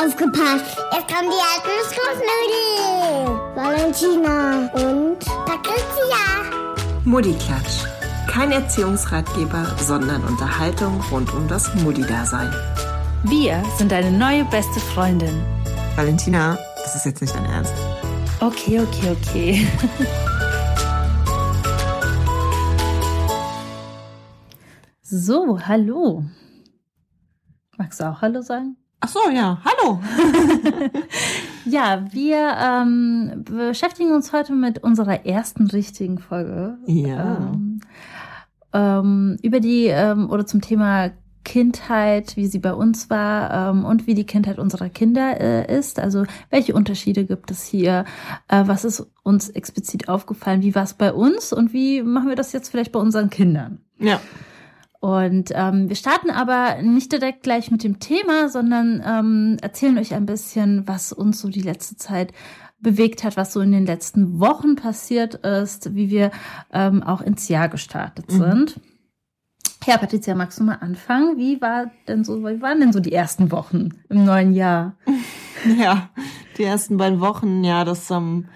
Aufgepasst! 0.00 0.78
Jetzt 0.92 1.08
kommen 1.08 1.28
die 1.28 1.42
alten 1.42 1.74
Schlussnudeln! 1.90 3.40
Valentina 3.56 4.70
und 4.74 5.18
Patricia! 5.44 6.24
Muddiklatsch. 7.04 7.82
Kein 8.28 8.52
Erziehungsratgeber, 8.52 9.66
sondern 9.78 10.22
Unterhaltung 10.22 11.00
rund 11.10 11.34
um 11.34 11.48
das 11.48 11.74
Muddi-Dasein. 11.82 12.54
Wir 13.24 13.60
sind 13.76 13.90
deine 13.90 14.12
neue 14.12 14.44
beste 14.44 14.78
Freundin. 14.78 15.42
Valentina, 15.96 16.56
das 16.76 16.94
ist 16.94 17.04
jetzt 17.04 17.20
nicht 17.20 17.34
dein 17.34 17.46
Ernst. 17.46 17.74
Okay, 18.38 18.78
okay, 18.78 19.16
okay. 19.20 19.66
so, 25.02 25.58
hallo. 25.58 26.22
Magst 27.76 27.98
du 27.98 28.04
auch 28.04 28.22
Hallo 28.22 28.42
sagen? 28.42 28.76
Ach 29.00 29.08
so, 29.08 29.20
ja, 29.32 29.60
hallo. 29.64 30.00
Ja, 31.70 32.06
wir 32.12 32.56
ähm, 32.58 33.44
beschäftigen 33.44 34.12
uns 34.12 34.32
heute 34.32 34.54
mit 34.54 34.82
unserer 34.82 35.26
ersten 35.26 35.66
richtigen 35.66 36.18
Folge. 36.18 36.78
Ja. 36.86 37.36
Ähm, 37.36 37.80
ähm, 38.72 39.36
über 39.42 39.60
die 39.60 39.86
ähm, 39.86 40.30
oder 40.30 40.46
zum 40.46 40.62
Thema 40.62 41.10
Kindheit, 41.44 42.36
wie 42.36 42.46
sie 42.46 42.58
bei 42.58 42.72
uns 42.72 43.10
war 43.10 43.70
ähm, 43.70 43.84
und 43.84 44.06
wie 44.06 44.14
die 44.14 44.26
Kindheit 44.26 44.58
unserer 44.58 44.88
Kinder 44.88 45.40
äh, 45.40 45.78
ist. 45.78 45.98
Also 45.98 46.24
welche 46.50 46.74
Unterschiede 46.74 47.24
gibt 47.24 47.50
es 47.50 47.64
hier? 47.64 48.04
Äh, 48.48 48.64
was 48.66 48.84
ist 48.84 49.06
uns 49.22 49.50
explizit 49.50 50.08
aufgefallen? 50.08 50.62
Wie 50.62 50.74
war 50.74 50.84
es 50.84 50.94
bei 50.94 51.12
uns 51.12 51.52
und 51.52 51.72
wie 51.72 52.02
machen 52.02 52.28
wir 52.28 52.36
das 52.36 52.52
jetzt 52.52 52.70
vielleicht 52.70 52.92
bei 52.92 53.00
unseren 53.00 53.30
Kindern? 53.30 53.80
Ja. 53.98 54.20
Und 55.00 55.52
ähm, 55.54 55.88
wir 55.88 55.96
starten 55.96 56.30
aber 56.30 56.82
nicht 56.82 57.12
direkt 57.12 57.44
gleich 57.44 57.70
mit 57.70 57.84
dem 57.84 58.00
Thema, 58.00 58.48
sondern 58.48 59.02
ähm, 59.06 59.56
erzählen 59.62 59.96
euch 59.98 60.14
ein 60.14 60.26
bisschen, 60.26 60.88
was 60.88 61.12
uns 61.12 61.40
so 61.40 61.48
die 61.48 61.62
letzte 61.62 61.96
Zeit 61.96 62.32
bewegt 62.80 63.22
hat, 63.22 63.36
was 63.36 63.52
so 63.52 63.60
in 63.60 63.72
den 63.72 63.86
letzten 63.86 64.40
Wochen 64.40 64.76
passiert 64.76 65.34
ist, 65.36 65.94
wie 65.94 66.10
wir 66.10 66.30
ähm, 66.72 67.02
auch 67.02 67.20
ins 67.20 67.48
Jahr 67.48 67.68
gestartet 67.68 68.30
sind. 68.30 68.80
Ja, 69.86 69.96
Patricia, 69.96 70.34
magst 70.34 70.58
du 70.58 70.64
mal 70.64 70.74
anfangen? 70.74 71.38
Wie 71.38 71.60
war 71.60 71.90
denn 72.08 72.24
so, 72.24 72.42
wie 72.42 72.60
waren 72.60 72.80
denn 72.80 72.92
so 72.92 73.00
die 73.00 73.12
ersten 73.12 73.50
Wochen 73.52 73.90
im 74.08 74.24
neuen 74.24 74.52
Jahr? 74.52 74.96
Ja, 75.76 76.10
die 76.56 76.62
ersten 76.62 76.98
beiden 76.98 77.18
Wochen, 77.18 77.64
ja, 77.64 77.84
das 77.84 78.12
ähm, 78.12 78.46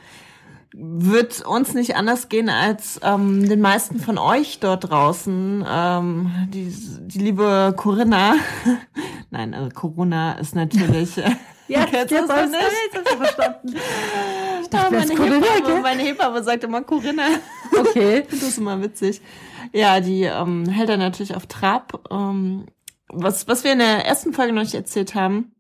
wird 0.75 1.45
uns 1.45 1.75
nicht 1.75 1.97
anders 1.97 2.29
gehen 2.29 2.49
als 2.49 2.99
ähm, 3.03 3.49
den 3.49 3.61
meisten 3.61 4.01
von 4.01 4.19
euch 4.19 4.59
dort 4.61 4.89
draußen. 4.91 5.65
Ähm, 5.69 6.31
die, 6.49 6.73
die 7.09 7.19
liebe 7.19 7.75
Corinna, 7.77 8.35
nein, 9.31 9.55
also 9.55 9.69
Corona 9.71 10.33
ist 10.33 10.55
natürlich. 10.55 11.19
äh, 11.19 11.25
kennst 11.69 12.11
du 12.11 12.15
der 12.15 12.21
das 12.23 12.29
weiß 12.29 12.51
nicht? 12.51 12.63
hab 12.95 13.03
ich 13.03 13.17
verstanden. 13.17 13.69
Ich 13.69 14.73
Ja, 14.73 14.81
dachte, 14.81 14.95
meine, 14.95 15.07
das 15.07 15.17
Corinna, 15.17 15.47
Hebamme, 15.47 15.81
meine 15.81 16.03
Hebamme 16.03 16.43
sagt 16.43 16.65
immer 16.65 16.83
Corinna. 16.83 17.25
Okay. 17.79 18.25
Das 18.31 18.43
ist 18.43 18.59
immer 18.59 18.83
witzig. 18.83 19.23
Ja, 19.73 20.01
die 20.01 20.25
ähm, 20.25 20.67
hält 20.69 20.91
er 20.91 20.99
natürlich 20.99 21.35
auf 21.35 21.47
Trab. 21.47 22.05
Ähm, 22.11 22.67
was, 23.09 23.49
was 23.49 23.65
wir 23.65 23.73
in 23.73 23.79
der 23.79 24.05
ersten 24.07 24.35
Folge 24.35 24.53
noch 24.53 24.63
nicht 24.63 24.75
erzählt 24.75 25.15
haben, 25.15 25.55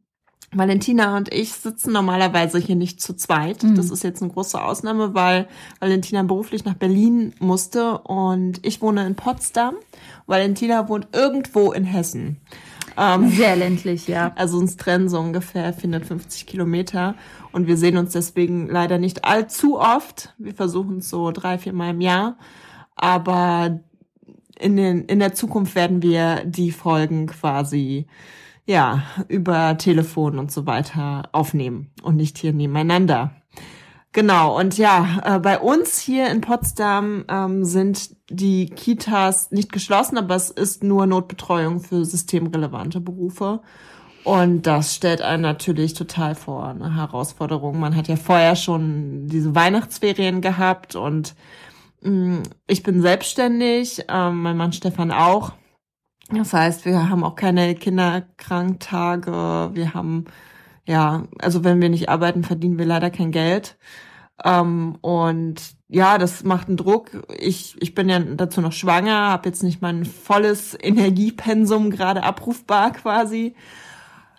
Valentina 0.55 1.17
und 1.17 1.33
ich 1.33 1.53
sitzen 1.53 1.93
normalerweise 1.93 2.59
hier 2.59 2.77
nicht 2.77 3.01
zu 3.01 3.15
zweit. 3.15 3.63
Mhm. 3.63 3.75
Das 3.75 3.91
ist 3.91 4.05
jetzt 4.05 4.23
eine 4.23 4.31
große 4.31 4.63
Ausnahme, 4.63 5.15
weil 5.15 5.49
Valentina 5.81 6.23
beruflich 6.23 6.65
nach 6.65 6.75
Berlin 6.75 7.33
musste 7.39 7.99
und 7.99 8.65
ich 8.65 8.83
wohne 8.83 9.07
in 9.07 9.15
Potsdam. 9.15 9.77
Valentina 10.27 10.89
wohnt 10.89 11.09
irgendwo 11.13 11.73
in 11.73 11.85
Hessen. 11.85 12.37
Ähm, 12.99 13.31
Sehr 13.31 13.57
ländlich, 13.57 14.07
ja. 14.07 14.33
also 14.37 14.59
uns 14.59 14.77
trennen 14.77 15.09
so 15.09 15.19
ungefähr 15.19 15.73
450 15.73 16.47
Kilometer 16.47 17.15
und 17.53 17.67
wir 17.67 17.79
sehen 17.79 17.97
uns 17.97 18.13
deswegen 18.13 18.69
leider 18.69 18.99
nicht 18.99 19.25
allzu 19.25 19.79
oft. 19.81 20.35
Wir 20.37 20.55
versuchen 20.55 20.99
es 20.99 21.09
so 21.09 21.31
drei, 21.31 21.57
vier 21.57 21.73
Mal 21.73 21.91
im 21.91 22.03
Jahr, 22.03 22.37
aber 22.95 23.81
in, 24.59 24.77
den, 24.77 25.05
in 25.07 25.19
der 25.19 25.33
Zukunft 25.33 25.75
werden 25.75 26.03
wir 26.03 26.45
die 26.45 26.71
Folgen 26.71 27.27
quasi 27.27 28.07
ja 28.67 29.03
über 29.29 29.77
Telefon 29.79 30.39
und 30.39 30.53
so 30.53 30.67
weiter 30.67 31.29
aufnehmen 31.33 31.91
und 32.03 32.17
nicht 32.17 32.39
hier 32.39 32.53
nebeneinander. 32.53 33.33
Genau, 34.15 34.59
und 34.59 34.77
ja, 34.77 35.21
äh, 35.25 35.39
bei 35.39 35.59
uns 35.59 35.99
hier 35.99 36.31
in 36.31 36.43
Potsdam 36.43 37.25
ähm, 37.29 37.65
sind 37.65 38.11
die 38.29 38.67
Kitas 38.67 39.51
nicht 39.53 39.73
geschlossen, 39.73 40.19
aber 40.19 40.35
es 40.35 40.51
ist 40.51 40.85
nur 40.85 41.07
Notbetreuung 41.07 41.81
für 41.81 42.05
systemrelevante 42.05 43.01
Berufe. 43.01 43.63
Und 44.25 44.67
das 44.67 44.95
stellt 44.95 45.23
einen 45.23 45.43
natürlich 45.43 45.95
total 45.95 46.35
vor 46.35 46.69
eine 46.69 46.95
Herausforderung. 46.95 47.81
Man 47.81 47.97
hat 47.97 48.07
ja 48.07 48.17
vorher 48.17 48.55
schon 48.55 49.29
diese 49.29 49.55
Weihnachtsferien 49.55 50.43
gehabt 50.43 50.95
und 50.95 51.35
mh, 52.03 52.43
ich 52.67 52.83
bin 52.83 53.01
selbstständig, 53.01 54.05
ähm, 54.09 54.43
mein 54.43 54.59
Mann 54.59 54.75
Stefan 54.75 55.11
auch. 55.11 55.53
Das 56.35 56.53
heißt, 56.53 56.85
wir 56.87 57.11
haben 57.11 57.25
auch 57.25 57.35
keine 57.35 57.75
Kinderkranktage. 57.75 59.71
Wir 59.75 59.95
haben, 59.95 60.25
ja, 60.87 61.25
also 61.39 61.63
wenn 61.65 61.81
wir 61.81 61.91
nicht 61.91 62.09
arbeiten, 62.09 62.43
verdienen 62.43 62.79
wir 62.79 62.87
leider 62.87 63.11
kein 63.11 63.33
Geld. 63.33 63.77
Ähm, 64.45 64.97
und 65.03 65.77
ja, 65.89 66.19
das 66.19 66.43
macht 66.45 66.69
einen 66.69 66.77
Druck. 66.79 67.11
Ich, 67.39 67.77
ich 67.81 67.95
bin 67.95 68.09
ja 68.09 68.19
dazu 68.21 68.61
noch 68.63 68.73
schwanger, 68.73 69.31
habe 69.31 69.49
jetzt 69.49 69.63
nicht 69.63 69.83
mein 69.83 70.05
volles 70.07 70.77
Energiepensum 70.81 71.91
gerade 71.91 72.23
abrufbar 72.23 72.93
quasi. 72.93 73.55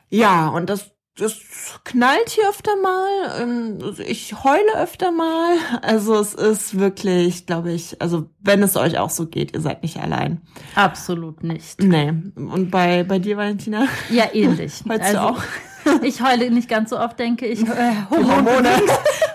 Ja, 0.09 0.47
und 0.49 0.69
das, 0.69 0.91
das 1.17 1.37
knallt 1.83 2.29
hier 2.29 2.49
öfter 2.49 2.75
mal. 2.81 3.41
ähm, 3.41 3.77
also 3.83 4.01
Ich 4.03 4.43
heule 4.43 4.77
öfter 4.77 5.11
mal. 5.11 5.55
Also 5.81 6.15
es 6.15 6.33
ist 6.33 6.79
wirklich, 6.79 7.45
glaube 7.45 7.71
ich, 7.71 8.01
also 8.01 8.29
wenn 8.39 8.63
es 8.63 8.75
euch 8.77 8.97
auch 8.97 9.09
so 9.09 9.27
geht, 9.27 9.53
ihr 9.53 9.61
seid 9.61 9.83
nicht 9.83 9.97
allein. 9.97 10.41
Absolut 10.75 11.43
nicht. 11.43 11.81
Nee. 11.81 12.13
Und 12.35 12.71
bei, 12.71 13.03
bei 13.03 13.19
dir, 13.19 13.37
Valentina? 13.37 13.87
Ja, 14.09 14.25
ähnlich. 14.33 14.81
Also, 14.87 14.89
Heulst 14.89 15.13
du 15.13 15.21
auch? 15.21 15.43
Ich 16.01 16.21
heule 16.21 16.49
nicht 16.49 16.69
ganz 16.69 16.91
so 16.91 16.97
oft, 16.97 17.19
denke 17.19 17.45
ich. 17.45 17.61
Äh, 17.61 17.91
Hormone. 18.09 18.33
hormonbedingt. 18.35 18.91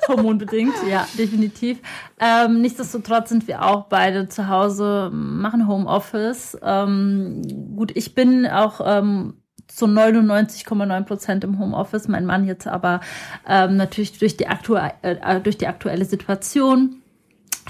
Hormonbedingt, 0.08 0.74
ja, 0.88 1.06
definitiv. 1.18 1.78
Ähm, 2.18 2.62
nichtsdestotrotz 2.62 3.28
sind 3.28 3.46
wir 3.46 3.66
auch 3.66 3.84
beide 3.90 4.28
zu 4.28 4.48
Hause, 4.48 5.10
machen 5.12 5.68
Homeoffice. 5.68 6.56
Ähm, 6.62 7.42
gut, 7.76 7.92
ich 7.94 8.14
bin 8.14 8.46
auch 8.46 8.80
ähm, 8.82 9.42
zu 9.78 9.86
99,9 9.86 11.02
Prozent 11.04 11.44
im 11.44 11.58
Homeoffice. 11.58 12.08
Mein 12.08 12.26
Mann 12.26 12.46
jetzt 12.46 12.66
aber 12.66 13.00
ähm, 13.48 13.76
natürlich 13.76 14.18
durch 14.18 14.36
die, 14.36 14.48
aktu 14.48 14.74
äh, 14.74 15.40
durch 15.40 15.56
die 15.56 15.66
aktuelle 15.66 16.04
Situation. 16.04 17.02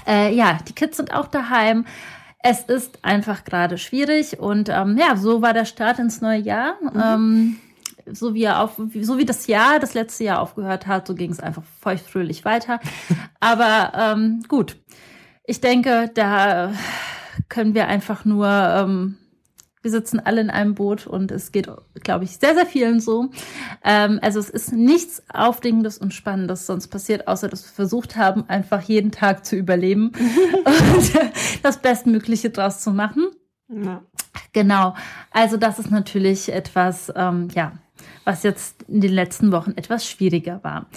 Äh, 0.07 0.33
ja, 0.33 0.57
die 0.67 0.73
Kids 0.73 0.97
sind 0.97 1.13
auch 1.13 1.27
daheim. 1.27 1.85
Es 2.41 2.61
ist 2.61 3.03
einfach 3.03 3.43
gerade 3.43 3.77
schwierig 3.77 4.39
und 4.39 4.69
ähm, 4.69 4.97
ja, 4.97 5.17
so 5.17 5.41
war 5.41 5.53
der 5.53 5.65
Start 5.65 5.99
ins 5.99 6.21
neue 6.21 6.39
Jahr. 6.39 6.75
Ähm, 6.95 7.57
so 8.11 8.33
wie 8.33 8.43
er 8.43 8.61
auf, 8.61 8.79
so 9.01 9.17
wie 9.17 9.25
das 9.25 9.47
Jahr, 9.47 9.79
das 9.79 9.93
letzte 9.93 10.23
Jahr 10.23 10.41
aufgehört 10.41 10.87
hat, 10.87 11.05
so 11.05 11.15
ging 11.15 11.31
es 11.31 11.39
einfach 11.39 11.63
feuchtfröhlich 11.81 12.45
weiter. 12.45 12.79
Aber 13.39 13.91
ähm, 13.95 14.43
gut, 14.47 14.77
ich 15.43 15.61
denke, 15.61 16.09
da 16.13 16.71
können 17.49 17.73
wir 17.73 17.87
einfach 17.87 18.25
nur, 18.25 18.47
ähm, 18.47 19.17
wir 19.81 19.91
sitzen 19.91 20.19
alle 20.19 20.41
in 20.41 20.49
einem 20.49 20.75
Boot 20.75 21.07
und 21.07 21.31
es 21.31 21.51
geht, 21.51 21.69
glaube 22.01 22.25
ich, 22.25 22.37
sehr, 22.37 22.53
sehr 22.53 22.65
vielen 22.65 22.99
so. 22.99 23.29
Ähm, 23.83 24.19
also 24.21 24.39
es 24.39 24.49
ist 24.49 24.73
nichts 24.73 25.23
Aufregendes 25.33 25.97
und 25.97 26.13
Spannendes 26.13 26.65
sonst 26.65 26.89
passiert, 26.89 27.27
außer 27.27 27.47
dass 27.47 27.63
wir 27.63 27.73
versucht 27.73 28.17
haben, 28.17 28.43
einfach 28.49 28.81
jeden 28.81 29.11
Tag 29.11 29.45
zu 29.45 29.55
überleben 29.55 30.11
und 30.65 31.11
das 31.63 31.77
Bestmögliche 31.81 32.49
draus 32.49 32.81
zu 32.81 32.91
machen. 32.91 33.27
Ja. 33.69 34.01
Genau. 34.53 34.95
Also 35.31 35.57
das 35.57 35.79
ist 35.79 35.91
natürlich 35.91 36.51
etwas, 36.51 37.11
ähm, 37.15 37.47
ja, 37.53 37.73
was 38.25 38.43
jetzt 38.43 38.83
in 38.83 39.01
den 39.01 39.13
letzten 39.13 39.51
Wochen 39.51 39.71
etwas 39.75 40.05
schwieriger 40.05 40.63
war. 40.63 40.87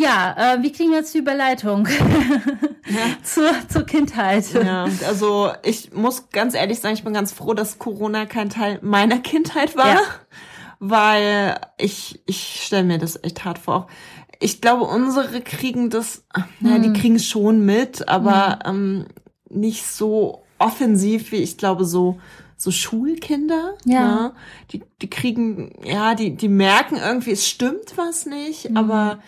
Ja, 0.00 0.54
äh, 0.54 0.62
wie 0.62 0.70
kriegen 0.70 0.90
wir 0.90 0.98
jetzt 0.98 1.12
die 1.14 1.18
Überleitung 1.18 1.88
zur, 3.24 3.50
zur 3.68 3.82
Kindheit? 3.84 4.44
Ja, 4.52 4.86
also 5.06 5.50
ich 5.64 5.92
muss 5.92 6.30
ganz 6.30 6.54
ehrlich 6.54 6.78
sagen, 6.78 6.94
ich 6.94 7.04
bin 7.04 7.12
ganz 7.14 7.32
froh, 7.32 7.52
dass 7.54 7.78
Corona 7.78 8.26
kein 8.26 8.48
Teil 8.48 8.78
meiner 8.82 9.18
Kindheit 9.18 9.76
war, 9.76 9.88
Ja. 9.94 10.00
weil 10.78 11.58
ich, 11.78 12.20
ich 12.26 12.62
stelle 12.64 12.84
mir 12.84 12.98
das 12.98 13.22
echt 13.22 13.44
hart 13.44 13.58
vor. 13.58 13.88
Ich 14.40 14.60
glaube, 14.60 14.84
unsere 14.84 15.40
kriegen 15.40 15.90
das, 15.90 16.24
naja, 16.60 16.76
Hm. 16.76 16.82
die 16.94 17.00
kriegen 17.00 17.16
es 17.16 17.26
schon 17.26 17.64
mit, 17.66 18.08
aber 18.08 18.60
ähm, 18.66 19.06
nicht 19.50 19.84
so 19.84 20.44
offensiv 20.60 21.32
wie 21.32 21.36
ich 21.36 21.58
glaube 21.58 21.84
so 21.84 22.18
so 22.60 22.72
Schulkinder. 22.72 23.74
Ja. 23.84 24.00
ne? 24.14 24.32
Die, 24.72 24.82
die 25.00 25.08
kriegen, 25.08 25.72
ja, 25.84 26.16
die, 26.16 26.34
die 26.36 26.48
merken 26.48 26.96
irgendwie, 26.96 27.30
es 27.30 27.48
stimmt 27.48 27.96
was 27.96 28.26
nicht, 28.26 28.70
Mhm. 28.70 28.76
aber 28.76 29.18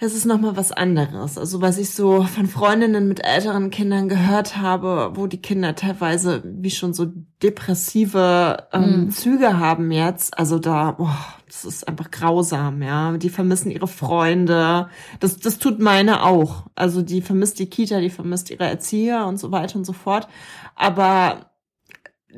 es 0.00 0.14
ist 0.14 0.26
nochmal 0.26 0.56
was 0.56 0.70
anderes. 0.70 1.36
Also 1.38 1.60
was 1.60 1.76
ich 1.76 1.90
so 1.90 2.22
von 2.22 2.46
Freundinnen 2.46 3.08
mit 3.08 3.24
älteren 3.24 3.70
Kindern 3.70 4.08
gehört 4.08 4.56
habe, 4.56 5.10
wo 5.14 5.26
die 5.26 5.42
Kinder 5.42 5.74
teilweise 5.74 6.42
wie 6.44 6.70
schon 6.70 6.94
so 6.94 7.06
depressive 7.42 8.68
ähm, 8.72 9.06
Mhm. 9.06 9.10
Züge 9.10 9.58
haben 9.58 9.90
jetzt. 9.90 10.38
Also 10.38 10.60
da, 10.60 10.92
boah, 10.92 11.18
das 11.46 11.64
ist 11.64 11.88
einfach 11.88 12.12
grausam, 12.12 12.80
ja. 12.82 13.16
Die 13.16 13.28
vermissen 13.28 13.72
ihre 13.72 13.88
Freunde. 13.88 14.88
Das, 15.18 15.38
das 15.38 15.58
tut 15.58 15.80
meine 15.80 16.24
auch. 16.24 16.66
Also 16.76 17.02
die 17.02 17.20
vermisst 17.20 17.58
die 17.58 17.68
Kita, 17.68 18.00
die 18.00 18.10
vermisst 18.10 18.50
ihre 18.50 18.66
Erzieher 18.66 19.26
und 19.26 19.38
so 19.38 19.50
weiter 19.50 19.76
und 19.76 19.84
so 19.84 19.92
fort. 19.92 20.28
Aber 20.76 21.50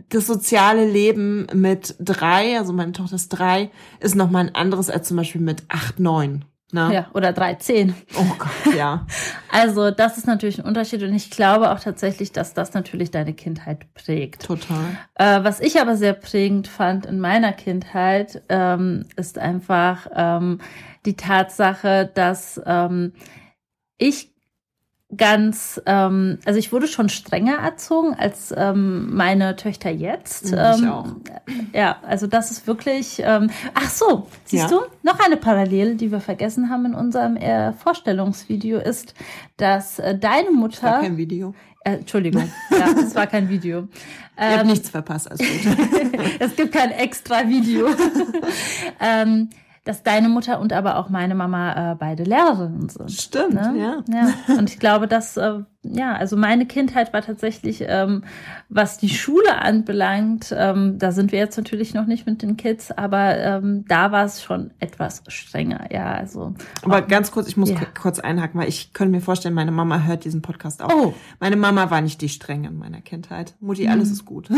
das 0.08 0.26
soziale 0.26 0.90
Leben 0.90 1.46
mit 1.52 1.94
drei, 2.00 2.58
also 2.58 2.72
meine 2.72 2.92
Tochter 2.92 3.16
ist 3.16 3.28
drei, 3.28 3.70
ist 3.98 4.14
nochmal 4.14 4.46
ein 4.46 4.54
anderes 4.54 4.88
als 4.88 5.08
zum 5.08 5.18
Beispiel 5.18 5.42
mit 5.42 5.64
acht, 5.68 6.00
neun. 6.00 6.46
Ne? 6.72 6.90
Ja, 6.92 7.06
oder 7.14 7.32
13. 7.32 7.94
Oh 8.16 8.24
Gott, 8.38 8.74
ja. 8.76 9.06
Also 9.52 9.90
das 9.90 10.16
ist 10.16 10.28
natürlich 10.28 10.60
ein 10.60 10.64
Unterschied 10.64 11.02
und 11.02 11.12
ich 11.12 11.30
glaube 11.30 11.72
auch 11.72 11.80
tatsächlich, 11.80 12.30
dass 12.30 12.54
das 12.54 12.72
natürlich 12.72 13.10
deine 13.10 13.32
Kindheit 13.32 13.92
prägt. 13.94 14.46
Total. 14.46 14.96
Äh, 15.16 15.42
was 15.42 15.58
ich 15.58 15.80
aber 15.80 15.96
sehr 15.96 16.12
prägend 16.12 16.68
fand 16.68 17.04
in 17.04 17.18
meiner 17.18 17.52
Kindheit, 17.52 18.42
ähm, 18.48 19.06
ist 19.16 19.38
einfach 19.38 20.06
ähm, 20.14 20.60
die 21.04 21.16
Tatsache, 21.16 22.08
dass 22.14 22.60
ähm, 22.64 23.12
ich 23.98 24.30
ganz, 25.16 25.80
ähm, 25.86 26.38
also 26.44 26.58
ich 26.58 26.72
wurde 26.72 26.86
schon 26.86 27.08
strenger 27.08 27.58
erzogen 27.58 28.14
als 28.14 28.54
ähm, 28.56 29.14
meine 29.14 29.56
Töchter 29.56 29.90
jetzt. 29.90 30.50
Ja, 30.50 30.74
ich 30.74 30.82
ähm, 30.82 30.90
auch. 30.90 31.06
Ja, 31.72 31.96
also 32.06 32.26
das 32.26 32.50
ist 32.50 32.66
wirklich. 32.66 33.20
Ähm, 33.24 33.50
ach 33.74 33.90
so, 33.90 34.28
siehst 34.44 34.70
Ja. 34.70 34.78
du? 34.78 34.80
Noch 35.02 35.18
eine 35.24 35.36
Parallele, 35.36 35.96
die 35.96 36.12
wir 36.12 36.20
vergessen 36.20 36.70
haben 36.70 36.86
in 36.86 36.94
unserem 36.94 37.36
äh, 37.36 37.72
Vorstellungsvideo, 37.72 38.78
ist, 38.78 39.14
dass 39.56 39.98
äh, 39.98 40.16
deine 40.16 40.50
Mutter. 40.52 40.82
War 40.86 41.00
kein 41.00 41.16
Video. 41.16 41.54
Äh, 41.84 41.94
Entschuldigung, 41.94 42.50
ja, 42.70 42.90
es 43.02 43.14
war 43.14 43.26
kein 43.26 43.48
Video. 43.48 43.88
Habt 44.36 44.60
Ähm, 44.62 44.66
nichts 44.68 44.90
verpasst, 44.90 45.30
also 45.30 45.42
gut. 45.42 46.20
es 46.38 46.54
gibt 46.56 46.72
kein 46.72 46.90
extra 46.92 47.48
Video. 47.48 47.88
ähm, 49.00 49.48
dass 49.84 50.02
deine 50.02 50.28
Mutter 50.28 50.60
und 50.60 50.72
aber 50.74 50.96
auch 50.98 51.08
meine 51.08 51.34
Mama 51.34 51.92
äh, 51.92 51.94
beide 51.94 52.22
Lehrerinnen 52.24 52.88
sind. 52.90 53.10
Stimmt, 53.12 53.54
Ne? 53.54 53.74
ja. 53.78 54.02
ja. 54.12 54.56
Und 54.58 54.68
ich 54.70 54.78
glaube, 54.78 55.08
dass, 55.08 55.38
äh, 55.38 55.60
ja, 55.82 56.12
also 56.14 56.36
meine 56.36 56.66
Kindheit 56.66 57.14
war 57.14 57.22
tatsächlich, 57.22 57.82
ähm, 57.86 58.24
was 58.68 58.98
die 58.98 59.08
Schule 59.08 59.56
anbelangt, 59.62 60.54
ähm, 60.56 60.98
da 60.98 61.12
sind 61.12 61.32
wir 61.32 61.38
jetzt 61.38 61.56
natürlich 61.56 61.94
noch 61.94 62.04
nicht 62.04 62.26
mit 62.26 62.42
den 62.42 62.58
Kids, 62.58 62.92
aber 62.92 63.38
ähm, 63.38 63.86
da 63.88 64.12
war 64.12 64.26
es 64.26 64.42
schon 64.42 64.70
etwas 64.80 65.22
strenger, 65.28 65.90
ja, 65.90 66.12
also. 66.12 66.52
Aber 66.82 67.00
ganz 67.00 67.30
kurz, 67.32 67.48
ich 67.48 67.56
muss 67.56 67.70
Ja. 67.70 67.80
kurz 67.98 68.18
einhaken, 68.20 68.60
weil 68.60 68.68
ich 68.68 68.92
könnte 68.92 69.12
mir 69.12 69.22
vorstellen, 69.22 69.54
meine 69.54 69.72
Mama 69.72 70.00
hört 70.02 70.24
diesen 70.24 70.42
Podcast 70.42 70.82
auch. 70.82 70.90
Oh. 70.92 71.14
Meine 71.40 71.56
Mama 71.56 71.90
war 71.90 72.02
nicht 72.02 72.20
die 72.20 72.28
Strenge 72.28 72.68
in 72.68 72.76
meiner 72.76 73.00
Kindheit. 73.00 73.54
Mutti, 73.60 73.88
alles 73.88 74.10
ist 74.10 74.26
gut. 74.26 74.50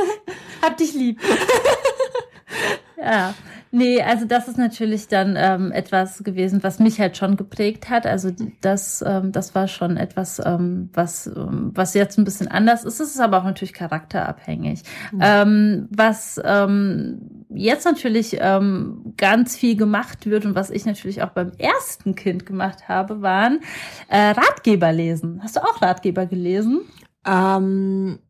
Hab 0.62 0.76
dich 0.76 0.92
lieb. 0.94 1.20
ja. 3.00 3.34
Nee, 3.76 4.00
also 4.00 4.24
das 4.24 4.48
ist 4.48 4.56
natürlich 4.56 5.06
dann 5.08 5.34
ähm, 5.36 5.70
etwas 5.70 6.24
gewesen, 6.24 6.62
was 6.62 6.78
mich 6.78 6.98
halt 6.98 7.18
schon 7.18 7.36
geprägt 7.36 7.90
hat. 7.90 8.06
Also 8.06 8.30
das, 8.62 9.04
ähm, 9.06 9.32
das 9.32 9.54
war 9.54 9.68
schon 9.68 9.98
etwas, 9.98 10.40
ähm, 10.42 10.88
was, 10.94 11.26
ähm, 11.26 11.72
was 11.74 11.92
jetzt 11.92 12.16
ein 12.16 12.24
bisschen 12.24 12.48
anders 12.48 12.84
ist. 12.84 13.00
Es 13.00 13.10
ist 13.10 13.20
aber 13.20 13.36
auch 13.36 13.44
natürlich 13.44 13.74
charakterabhängig. 13.74 14.80
Ähm, 15.20 15.88
was 15.90 16.40
ähm, 16.42 17.44
jetzt 17.50 17.84
natürlich 17.84 18.38
ähm, 18.40 19.12
ganz 19.18 19.56
viel 19.56 19.76
gemacht 19.76 20.24
wird 20.24 20.46
und 20.46 20.54
was 20.54 20.70
ich 20.70 20.86
natürlich 20.86 21.22
auch 21.22 21.32
beim 21.32 21.52
ersten 21.58 22.14
Kind 22.14 22.46
gemacht 22.46 22.88
habe, 22.88 23.20
waren 23.20 23.60
äh, 24.08 24.30
Ratgeber 24.30 24.90
lesen. 24.90 25.40
Hast 25.42 25.56
du 25.56 25.60
auch 25.60 25.82
Ratgeber 25.82 26.24
gelesen? 26.24 26.80
ähm, 27.26 28.20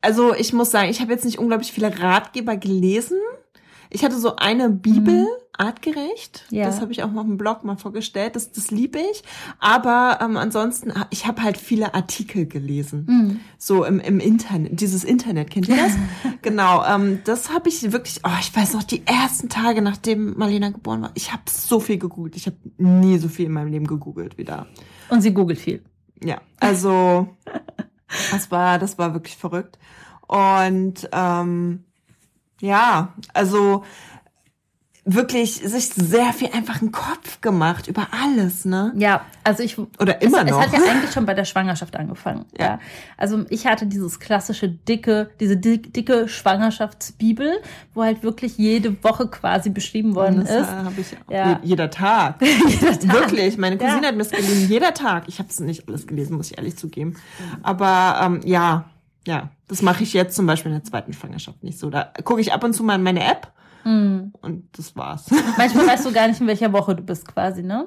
also 0.00 0.32
ich 0.34 0.52
muss 0.52 0.70
sagen, 0.70 0.90
ich 0.90 1.00
habe 1.00 1.12
jetzt 1.12 1.24
nicht 1.24 1.40
unglaublich 1.40 1.72
viele 1.72 2.00
Ratgeber 2.00 2.56
gelesen. 2.56 3.18
Ich 3.90 4.04
hatte 4.04 4.18
so 4.18 4.36
eine 4.36 4.70
Bibel, 4.70 5.26
artgerecht. 5.60 6.46
Ja. 6.50 6.64
Das 6.64 6.80
habe 6.80 6.90
ich 6.90 7.02
auch 7.02 7.10
mal 7.10 7.20
auf 7.20 7.26
dem 7.26 7.36
Blog 7.36 7.64
mal 7.64 7.76
vorgestellt. 7.76 8.34
Das, 8.34 8.50
das 8.50 8.70
liebe 8.70 8.98
ich. 8.98 9.22
Aber 9.58 10.18
ähm, 10.22 10.36
ansonsten, 10.36 10.92
ich 11.10 11.26
habe 11.26 11.42
halt 11.42 11.58
viele 11.58 11.94
Artikel 11.94 12.46
gelesen. 12.46 13.40
So 13.58 13.84
im, 13.84 14.00
im 14.00 14.20
Internet, 14.20 14.80
dieses 14.80 15.04
Internet, 15.04 15.50
kennt 15.50 15.68
ihr 15.68 15.76
das? 15.76 15.92
genau, 16.42 16.84
ähm, 16.86 17.20
das 17.24 17.52
habe 17.52 17.68
ich 17.68 17.92
wirklich, 17.92 18.20
oh, 18.24 18.38
ich 18.40 18.56
weiß 18.56 18.72
noch, 18.72 18.82
die 18.82 19.06
ersten 19.06 19.50
Tage, 19.50 19.82
nachdem 19.82 20.36
Marlena 20.38 20.70
geboren 20.70 21.02
war, 21.02 21.10
ich 21.14 21.30
habe 21.32 21.42
so 21.46 21.78
viel 21.78 21.98
gegoogelt. 21.98 22.36
Ich 22.36 22.46
habe 22.46 22.56
nie 22.78 23.18
so 23.18 23.28
viel 23.28 23.46
in 23.46 23.52
meinem 23.52 23.70
Leben 23.70 23.86
gegoogelt 23.86 24.38
wie 24.38 24.44
da. 24.44 24.66
Und 25.10 25.20
sie 25.20 25.34
googelt 25.34 25.58
viel. 25.58 25.82
Ja, 26.24 26.40
also 26.58 27.28
das 28.30 28.50
war, 28.50 28.78
das 28.78 28.96
war 28.96 29.12
wirklich 29.12 29.36
verrückt. 29.36 29.78
Und 30.26 31.08
ähm, 31.12 31.84
ja, 32.60 33.08
also 33.34 33.84
wirklich 35.06 35.54
sich 35.54 35.86
sehr 35.88 36.32
viel 36.34 36.50
einfach 36.52 36.82
einen 36.82 36.92
Kopf 36.92 37.40
gemacht 37.40 37.88
über 37.88 38.08
alles, 38.12 38.66
ne? 38.66 38.92
Ja, 38.96 39.22
also 39.42 39.62
ich 39.62 39.78
Oder 39.78 40.20
immer 40.20 40.44
es, 40.44 40.50
noch. 40.50 40.60
Es 40.60 40.66
hat 40.66 40.72
ja 40.74 40.78
eigentlich 40.92 41.10
schon 41.10 41.24
bei 41.24 41.32
der 41.32 41.46
Schwangerschaft 41.46 41.96
angefangen. 41.96 42.44
Ja. 42.56 42.64
Ja. 42.66 42.80
Also 43.16 43.44
ich 43.48 43.66
hatte 43.66 43.86
dieses 43.86 44.20
klassische 44.20 44.68
dicke, 44.68 45.30
diese 45.40 45.56
dick, 45.56 45.92
dicke 45.94 46.28
Schwangerschaftsbibel, 46.28 47.60
wo 47.94 48.02
halt 48.04 48.22
wirklich 48.22 48.58
jede 48.58 49.02
Woche 49.02 49.26
quasi 49.28 49.70
beschrieben 49.70 50.14
worden 50.14 50.40
das 50.44 50.50
ist. 50.50 50.70
habe 50.70 51.00
ich 51.00 51.06
auch. 51.26 51.32
Ja. 51.32 51.48
Je- 51.52 51.56
Jeder 51.62 51.90
Tag. 51.90 52.42
Jeder 52.68 52.98
Tag. 53.00 53.12
Wirklich, 53.12 53.56
meine 53.56 53.78
Cousine 53.78 54.02
Ja. 54.02 54.08
hat 54.08 54.16
mir 54.16 54.22
das 54.24 54.30
gelesen, 54.30 54.68
jeder 54.68 54.92
Tag. 54.92 55.24
Ich 55.28 55.38
habe 55.38 55.48
es 55.48 55.58
nicht 55.60 55.88
alles 55.88 56.06
gelesen, 56.06 56.36
muss 56.36 56.50
ich 56.50 56.58
ehrlich 56.58 56.76
zugeben. 56.76 57.16
Aber 57.62 58.20
ähm, 58.22 58.40
ja, 58.44 58.84
ja, 59.26 59.50
das 59.68 59.82
mache 59.82 60.02
ich 60.02 60.12
jetzt 60.12 60.34
zum 60.36 60.46
Beispiel 60.46 60.72
in 60.72 60.78
der 60.78 60.84
zweiten 60.84 61.12
Schwangerschaft 61.12 61.62
nicht 61.62 61.78
so. 61.78 61.90
Da 61.90 62.04
gucke 62.24 62.40
ich 62.40 62.52
ab 62.52 62.64
und 62.64 62.72
zu 62.72 62.82
mal 62.84 62.94
in 62.96 63.02
meine 63.02 63.24
App 63.24 63.52
Mhm. 63.82 64.34
und 64.42 64.68
das 64.76 64.94
war's. 64.94 65.30
Manchmal 65.56 65.86
weißt 65.86 66.04
du 66.04 66.12
gar 66.12 66.28
nicht, 66.28 66.38
in 66.40 66.46
welcher 66.46 66.70
Woche 66.72 66.94
du 66.94 67.02
bist 67.02 67.26
quasi, 67.26 67.62
ne? 67.62 67.86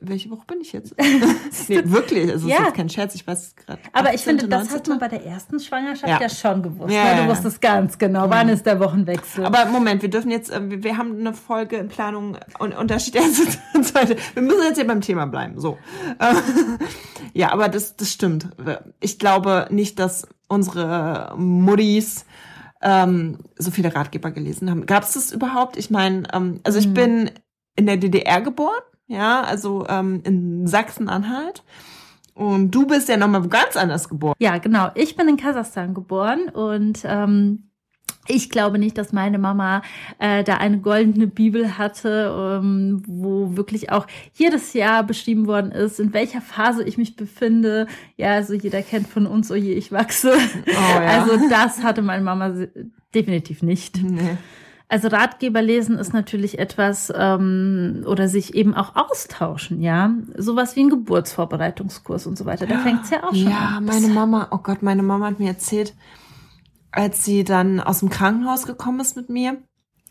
Welche 0.00 0.30
Woche 0.30 0.46
bin 0.46 0.60
ich 0.60 0.72
jetzt? 0.72 0.94
nee, 1.68 1.80
wirklich, 1.84 2.30
also 2.30 2.46
Ja. 2.48 2.58
ist 2.58 2.64
jetzt 2.66 2.74
kein 2.76 2.88
Scherz, 2.88 3.14
ich 3.14 3.26
weiß 3.26 3.48
es 3.48 3.56
gerade. 3.56 3.80
Aber 3.92 4.10
ich 4.14 4.20
18., 4.20 4.38
finde, 4.38 4.48
das 4.48 4.68
hat 4.70 4.86
19.. 4.86 4.90
man 4.90 4.98
bei 5.00 5.08
der 5.08 5.26
ersten 5.26 5.58
Schwangerschaft 5.60 6.06
ja, 6.08 6.20
Ja. 6.20 6.28
schon 6.28 6.62
gewusst. 6.62 6.92
Ja, 6.92 7.14
ne? 7.16 7.22
Du 7.22 7.28
wusstest 7.30 7.60
ganz 7.60 7.98
genau, 7.98 8.30
wann 8.30 8.48
ist 8.48 8.64
der 8.66 8.78
Wochenwechsel. 8.80 9.44
Aber 9.44 9.64
Moment, 9.66 10.02
wir 10.02 10.10
dürfen 10.10 10.30
jetzt, 10.30 10.50
äh, 10.50 10.60
wir- 10.82 10.96
haben 10.96 11.18
eine 11.18 11.32
Folge 11.34 11.76
in 11.76 11.88
Planung 11.88 12.36
und 12.58 12.76
Unterschied 12.76 13.14
erste 13.16 13.42
und 13.74 13.84
zweite. 13.84 14.16
Wir 14.34 14.42
müssen 14.42 14.62
jetzt 14.62 14.76
hier 14.76 14.86
beim 14.86 15.00
Thema 15.00 15.26
bleiben. 15.26 15.58
So. 15.60 15.78
Ja, 17.34 17.52
aber 17.52 17.68
das, 17.68 17.96
das 17.96 18.12
stimmt. 18.12 18.48
Ich 19.00 19.18
glaube 19.18 19.66
nicht, 19.70 19.98
dass 19.98 20.26
unsere 20.48 21.34
Muttis 21.36 22.24
ähm, 22.82 23.38
so 23.58 23.70
viele 23.70 23.94
Ratgeber 23.94 24.30
gelesen 24.30 24.70
haben. 24.70 24.86
Gab 24.86 25.02
es 25.02 25.12
das 25.14 25.32
überhaupt? 25.32 25.76
Ich 25.76 25.90
meine, 25.90 26.24
ähm, 26.32 26.60
also 26.64 26.78
ich 26.78 26.92
bin 26.92 27.30
in 27.76 27.86
der 27.86 27.96
DDR 27.96 28.40
geboren, 28.40 28.80
ja, 29.08 29.42
also 29.42 29.86
ähm, 29.88 30.20
in 30.24 30.66
Sachsen-Anhalt. 30.66 31.64
Und 32.34 32.70
du 32.70 32.86
bist 32.86 33.08
ja 33.08 33.16
nochmal 33.16 33.48
ganz 33.48 33.76
anders 33.76 34.08
geboren. 34.08 34.36
Ja, 34.38 34.58
genau. 34.58 34.90
Ich 34.94 35.16
bin 35.16 35.28
in 35.28 35.36
Kasachstan 35.36 35.92
geboren 35.92 36.48
und 36.50 37.00
ähm, 37.04 37.68
ich 38.28 38.50
glaube 38.50 38.78
nicht, 38.78 38.96
dass 38.96 39.12
meine 39.12 39.38
Mama 39.38 39.82
äh, 40.18 40.44
da 40.44 40.58
eine 40.58 40.78
goldene 40.78 41.26
Bibel 41.26 41.78
hatte, 41.78 42.60
ähm, 42.62 43.02
wo 43.06 43.56
wirklich 43.56 43.90
auch 43.90 44.06
jedes 44.34 44.74
Jahr 44.74 45.02
beschrieben 45.02 45.46
worden 45.46 45.72
ist, 45.72 45.98
in 45.98 46.12
welcher 46.12 46.40
Phase 46.40 46.84
ich 46.84 46.98
mich 46.98 47.16
befinde. 47.16 47.86
Ja, 48.16 48.34
also 48.34 48.54
jeder 48.54 48.82
kennt 48.82 49.08
von 49.08 49.26
uns, 49.26 49.50
oh 49.50 49.56
je, 49.56 49.72
ich 49.72 49.90
wachse. 49.90 50.32
Oh, 50.34 50.70
ja. 50.70 51.24
Also 51.24 51.48
das 51.48 51.82
hatte 51.82 52.02
meine 52.02 52.22
Mama 52.22 52.54
definitiv 53.14 53.62
nicht. 53.62 54.00
Nee. 54.02 54.36
Also 54.90 55.08
Ratgeber 55.08 55.60
lesen 55.60 55.98
ist 55.98 56.14
natürlich 56.14 56.58
etwas 56.58 57.12
ähm, 57.14 58.04
oder 58.06 58.26
sich 58.26 58.54
eben 58.54 58.74
auch 58.74 58.96
austauschen, 58.96 59.82
ja. 59.82 60.14
Sowas 60.36 60.76
wie 60.76 60.80
ein 60.84 60.88
Geburtsvorbereitungskurs 60.88 62.26
und 62.26 62.38
so 62.38 62.46
weiter. 62.46 62.66
Da 62.66 62.78
fängt's 62.78 63.10
ja 63.10 63.22
auch 63.22 63.34
schon 63.34 63.50
Ja, 63.50 63.74
an. 63.76 63.84
meine 63.84 64.08
Mama, 64.08 64.48
oh 64.50 64.58
Gott, 64.58 64.82
meine 64.82 65.02
Mama 65.02 65.26
hat 65.26 65.40
mir 65.40 65.48
erzählt, 65.48 65.94
als 66.90 67.22
sie 67.22 67.44
dann 67.44 67.80
aus 67.80 68.00
dem 68.00 68.08
Krankenhaus 68.08 68.64
gekommen 68.66 69.00
ist 69.00 69.14
mit 69.14 69.28
mir, 69.28 69.58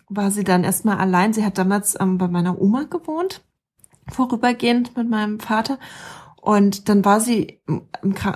war 0.10 0.29
sie 0.29 0.43
dann 0.43 0.63
erstmal 0.63 0.98
allein. 1.00 1.34
Sie 1.34 1.43
hat 1.43 1.57
damals 1.57 2.00
ähm, 2.00 2.19
bei 2.19 2.27
meiner 2.27 2.62
Oma 2.62 2.84
gewohnt, 2.84 3.41
vorübergehend 4.10 4.96
mit 4.96 5.10
meinem 5.10 5.39
Vater. 5.39 5.79
Und 6.48 6.88
dann 6.88 7.04
war 7.04 7.20
sie, 7.20 7.60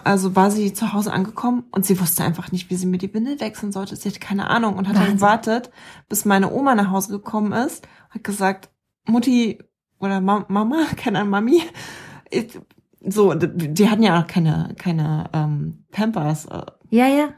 also 0.03 0.35
war 0.35 0.51
sie 0.51 0.73
zu 0.73 0.91
Hause 0.91 1.13
angekommen 1.13 1.63
und 1.71 1.85
sie 1.85 1.97
wusste 1.97 2.25
einfach 2.25 2.51
nicht, 2.51 2.69
wie 2.69 2.75
sie 2.75 2.85
mir 2.85 2.97
die 2.97 3.13
Windel 3.13 3.39
wechseln 3.39 3.71
sollte. 3.71 3.95
Sie 3.95 4.09
hatte 4.09 4.19
keine 4.19 4.49
Ahnung 4.49 4.75
und 4.75 4.89
hat 4.89 4.95
dann 4.95 5.03
Wahnsinn. 5.03 5.15
gewartet, 5.15 5.71
bis 6.09 6.25
meine 6.25 6.51
Oma 6.51 6.75
nach 6.75 6.91
Hause 6.91 7.13
gekommen 7.13 7.53
ist, 7.53 7.87
hat 8.09 8.25
gesagt, 8.25 8.69
Mutti 9.07 9.59
oder 9.97 10.19
Ma 10.19 10.43
Mama, 10.49 10.87
keine 10.97 11.19
Ahnung, 11.19 11.29
Mami, 11.29 11.61
ich, 12.29 12.59
so, 12.99 13.33
die 13.33 13.89
hatten 13.89 14.03
ja 14.03 14.21
auch 14.21 14.27
keine, 14.27 14.75
keine 14.77 15.29
ähm, 15.31 15.85
Pampers, 15.93 16.47
äh, 16.47 16.65
Ja, 16.89 17.07
ja. 17.07 17.29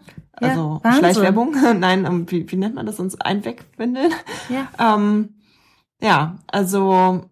Ja, 0.41 0.47
also 0.49 0.79
Wahnsinn. 0.81 0.99
Schleichwerbung. 1.01 1.55
Nein, 1.79 2.05
ähm, 2.05 2.31
wie, 2.31 2.51
wie 2.51 2.55
nennt 2.55 2.73
man 2.73 2.87
das 2.87 2.97
sonst? 2.97 3.23
Einwegwindeln. 3.23 4.11
Ja. 4.49 4.95
Ähm, 4.95 5.35
ja, 6.01 6.39
also 6.47 7.29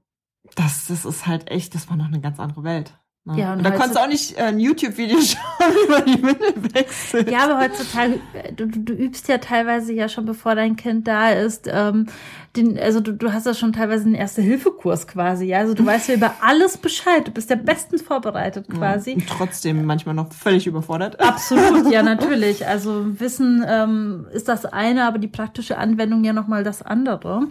das, 0.55 0.85
das 0.85 1.05
ist 1.05 1.25
halt 1.25 1.49
echt, 1.49 1.73
das 1.73 1.89
war 1.89 1.97
noch 1.97 2.05
eine 2.05 2.21
ganz 2.21 2.39
andere 2.39 2.63
Welt. 2.63 2.93
Ne? 3.23 3.39
Ja, 3.39 3.51
und 3.53 3.59
und 3.59 3.65
da 3.65 3.69
konntest 3.69 3.95
du 3.95 3.99
auch 3.99 4.07
nicht 4.07 4.37
äh, 4.39 4.41
ein 4.45 4.59
YouTube-Video 4.59 5.19
schauen 5.21 5.73
über 5.85 6.01
die 6.01 6.23
Windelwechsel. 6.23 7.29
Ja, 7.29 7.43
aber 7.43 7.59
heutzutage, 7.59 8.19
äh, 8.33 8.51
du, 8.51 8.65
du 8.65 8.79
du 8.79 8.93
übst 8.93 9.27
ja 9.27 9.37
teilweise 9.37 9.93
ja 9.93 10.09
schon, 10.09 10.25
bevor 10.25 10.55
dein 10.55 10.75
Kind 10.75 11.07
da 11.07 11.29
ist, 11.29 11.69
ähm, 11.71 12.07
den, 12.55 12.79
also 12.79 12.99
du, 12.99 13.13
du 13.13 13.31
hast 13.31 13.45
ja 13.45 13.53
schon 13.53 13.73
teilweise 13.73 14.05
einen 14.05 14.15
Erste-Hilfe-Kurs 14.15 15.05
quasi, 15.07 15.45
ja. 15.45 15.59
Also 15.59 15.75
du 15.75 15.85
weißt 15.85 16.09
ja 16.09 16.15
über 16.15 16.33
alles 16.41 16.77
Bescheid, 16.77 17.27
du 17.27 17.31
bist 17.31 17.51
ja 17.51 17.57
bestens 17.57 18.01
vorbereitet 18.01 18.67
quasi. 18.67 19.13
Und 19.13 19.27
trotzdem 19.27 19.85
manchmal 19.85 20.15
noch 20.15 20.33
völlig 20.33 20.65
überfordert. 20.65 21.19
Absolut, 21.19 21.91
ja, 21.91 22.01
natürlich. 22.01 22.65
Also 22.65 23.19
Wissen 23.19 23.63
ähm, 23.69 24.25
ist 24.33 24.47
das 24.47 24.65
eine, 24.65 25.05
aber 25.05 25.19
die 25.19 25.27
praktische 25.27 25.77
Anwendung 25.77 26.23
ja 26.23 26.33
nochmal 26.33 26.63
das 26.63 26.81
andere. 26.81 27.47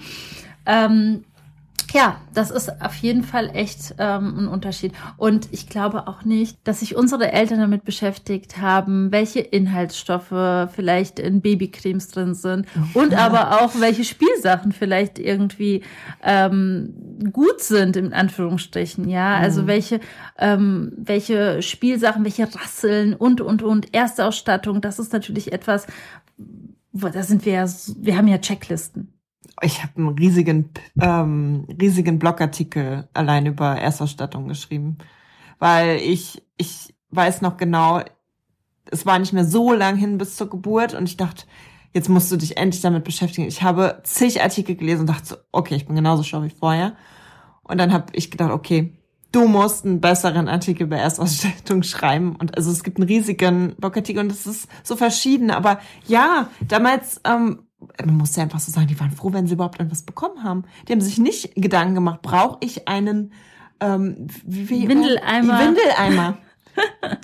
Ähm, 0.66 1.24
ja, 1.92 2.20
das 2.34 2.50
ist 2.50 2.82
auf 2.82 2.94
jeden 2.96 3.22
Fall 3.22 3.50
echt 3.54 3.94
ähm, 3.98 4.38
ein 4.38 4.48
Unterschied. 4.48 4.92
Und 5.16 5.48
ich 5.50 5.68
glaube 5.68 6.08
auch 6.08 6.24
nicht, 6.24 6.58
dass 6.64 6.80
sich 6.80 6.96
unsere 6.96 7.32
Eltern 7.32 7.60
damit 7.60 7.84
beschäftigt 7.84 8.58
haben, 8.58 9.12
welche 9.12 9.40
Inhaltsstoffe 9.40 10.70
vielleicht 10.74 11.18
in 11.18 11.40
Babycremes 11.40 12.08
drin 12.08 12.34
sind 12.34 12.66
und 12.94 13.14
aber 13.14 13.62
auch 13.62 13.72
welche 13.80 14.04
Spielsachen 14.04 14.72
vielleicht 14.72 15.18
irgendwie 15.18 15.82
ähm, 16.22 16.94
gut 17.32 17.60
sind, 17.60 17.96
in 17.96 18.12
Anführungsstrichen. 18.12 19.08
Ja, 19.08 19.36
also 19.36 19.66
welche, 19.66 20.00
ähm, 20.38 20.92
welche 20.96 21.62
Spielsachen, 21.62 22.24
welche 22.24 22.52
Rasseln 22.54 23.14
und, 23.14 23.40
und, 23.40 23.62
und 23.62 23.94
Erstausstattung. 23.94 24.80
Das 24.80 24.98
ist 24.98 25.12
natürlich 25.12 25.52
etwas, 25.52 25.86
wo, 26.92 27.08
da 27.08 27.22
sind 27.22 27.44
wir 27.44 27.52
ja, 27.52 27.66
wir 27.98 28.16
haben 28.16 28.28
ja 28.28 28.38
Checklisten. 28.38 29.19
Ich 29.62 29.82
habe 29.82 29.92
einen 29.96 30.08
riesigen, 30.18 30.70
ähm, 31.00 31.66
riesigen 31.80 32.18
Blogartikel 32.18 33.08
allein 33.12 33.46
über 33.46 33.76
Erstausstattung 33.76 34.48
geschrieben, 34.48 34.98
weil 35.58 35.96
ich, 35.96 36.42
ich 36.56 36.94
weiß 37.10 37.42
noch 37.42 37.56
genau, 37.56 38.00
es 38.90 39.06
war 39.06 39.18
nicht 39.18 39.32
mehr 39.32 39.44
so 39.44 39.72
lang 39.72 39.96
hin 39.96 40.18
bis 40.18 40.36
zur 40.36 40.48
Geburt 40.48 40.94
und 40.94 41.08
ich 41.08 41.16
dachte, 41.16 41.44
jetzt 41.92 42.08
musst 42.08 42.30
du 42.30 42.36
dich 42.36 42.56
endlich 42.56 42.82
damit 42.82 43.04
beschäftigen. 43.04 43.46
Ich 43.46 43.62
habe 43.62 44.00
zig 44.04 44.42
Artikel 44.42 44.76
gelesen 44.76 45.02
und 45.02 45.08
dachte 45.08 45.26
so, 45.26 45.36
okay, 45.52 45.74
ich 45.74 45.86
bin 45.86 45.96
genauso 45.96 46.22
schlau 46.22 46.42
wie 46.42 46.50
vorher. 46.50 46.96
Und 47.62 47.78
dann 47.78 47.92
habe 47.92 48.06
ich 48.12 48.30
gedacht, 48.30 48.50
okay, 48.50 48.96
du 49.32 49.46
musst 49.46 49.84
einen 49.84 50.00
besseren 50.00 50.48
Artikel 50.48 50.84
über 50.84 50.96
Erstausstattung 50.96 51.82
schreiben. 51.82 52.36
Und 52.36 52.56
also 52.56 52.70
es 52.70 52.82
gibt 52.82 52.98
einen 52.98 53.08
riesigen 53.08 53.74
Blogartikel 53.76 54.22
und 54.22 54.32
es 54.32 54.46
ist 54.46 54.68
so 54.82 54.96
verschieden. 54.96 55.50
Aber 55.50 55.80
ja, 56.06 56.48
damals, 56.66 57.20
ähm, 57.24 57.66
man 58.04 58.16
muss 58.16 58.36
ja 58.36 58.42
einfach 58.42 58.60
so 58.60 58.70
sagen, 58.70 58.86
die 58.86 58.98
waren 59.00 59.10
froh, 59.10 59.32
wenn 59.32 59.46
sie 59.46 59.54
überhaupt 59.54 59.80
etwas 59.80 60.02
bekommen 60.02 60.42
haben. 60.44 60.64
Die 60.88 60.92
haben 60.92 61.00
sich 61.00 61.18
nicht 61.18 61.54
Gedanken 61.54 61.94
gemacht, 61.94 62.22
brauche 62.22 62.58
ich 62.60 62.88
einen 62.88 63.32
ähm, 63.80 64.26
wie, 64.44 64.88
Windeleimer. 64.88 65.58
Windeleimer. 65.60 66.38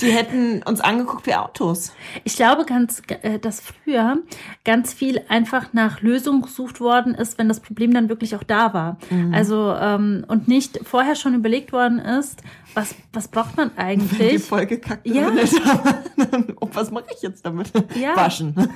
Die 0.00 0.10
hätten 0.10 0.62
uns 0.64 0.80
angeguckt 0.80 1.26
wie 1.26 1.34
Autos. 1.34 1.92
Ich 2.24 2.34
glaube 2.36 2.64
ganz, 2.64 3.00
äh, 3.22 3.38
dass 3.38 3.60
früher 3.60 4.18
ganz 4.64 4.92
viel 4.92 5.22
einfach 5.28 5.72
nach 5.72 6.02
Lösungen 6.02 6.42
gesucht 6.42 6.80
worden 6.80 7.14
ist, 7.14 7.38
wenn 7.38 7.48
das 7.48 7.60
Problem 7.60 7.94
dann 7.94 8.08
wirklich 8.08 8.34
auch 8.34 8.42
da 8.42 8.74
war. 8.74 8.98
Mhm. 9.08 9.32
Also 9.32 9.72
ähm, 9.78 10.24
und 10.28 10.48
nicht 10.48 10.80
vorher 10.82 11.14
schon 11.14 11.34
überlegt 11.34 11.72
worden 11.72 12.00
ist, 12.00 12.42
was 12.74 12.94
was 13.12 13.28
braucht 13.28 13.56
man 13.56 13.70
Die 13.74 13.78
eigentlich? 13.78 14.42
vollgekackte 14.42 15.08
Ja. 15.08 15.28
Windel. 15.28 16.56
oh, 16.60 16.68
was 16.72 16.90
mache 16.90 17.06
ich 17.14 17.22
jetzt 17.22 17.46
damit? 17.46 17.70
Ja. 17.94 18.16
Waschen. 18.16 18.54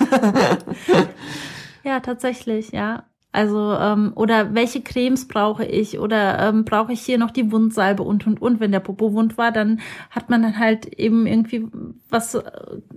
Ja, 1.84 2.00
tatsächlich, 2.00 2.72
ja. 2.72 3.04
Also, 3.32 3.74
ähm, 3.74 4.12
oder 4.16 4.54
welche 4.54 4.80
Cremes 4.82 5.28
brauche 5.28 5.64
ich? 5.64 6.00
Oder 6.00 6.48
ähm, 6.48 6.64
brauche 6.64 6.92
ich 6.92 7.00
hier 7.00 7.16
noch 7.16 7.30
die 7.30 7.52
Wundsalbe 7.52 8.02
und 8.02 8.26
und 8.26 8.42
und. 8.42 8.58
Wenn 8.58 8.72
der 8.72 8.80
Popo 8.80 9.12
wund 9.12 9.38
war, 9.38 9.52
dann 9.52 9.80
hat 10.10 10.30
man 10.30 10.42
dann 10.42 10.58
halt 10.58 10.86
eben 10.98 11.26
irgendwie 11.28 11.68
was, 12.08 12.34
äh, 12.34 12.40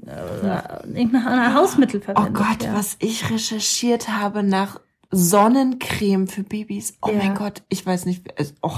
äh, 0.08 0.88
irgendein 0.88 1.54
Hausmittel 1.54 2.00
Oh 2.02 2.04
verwendet. 2.06 2.34
Gott, 2.34 2.64
ja. 2.64 2.74
was 2.74 2.96
ich 3.00 3.30
recherchiert 3.30 4.10
habe 4.10 4.42
nach 4.42 4.80
Sonnencreme 5.12 6.28
für 6.28 6.44
Babys. 6.44 6.98
Oh 7.04 7.10
Ja. 7.10 7.18
mein 7.20 7.36
Gott, 7.36 7.62
ich 7.70 7.86
weiß 7.86 8.06
nicht. 8.08 8.26
es- 8.36 8.56
Oh, 8.64 8.72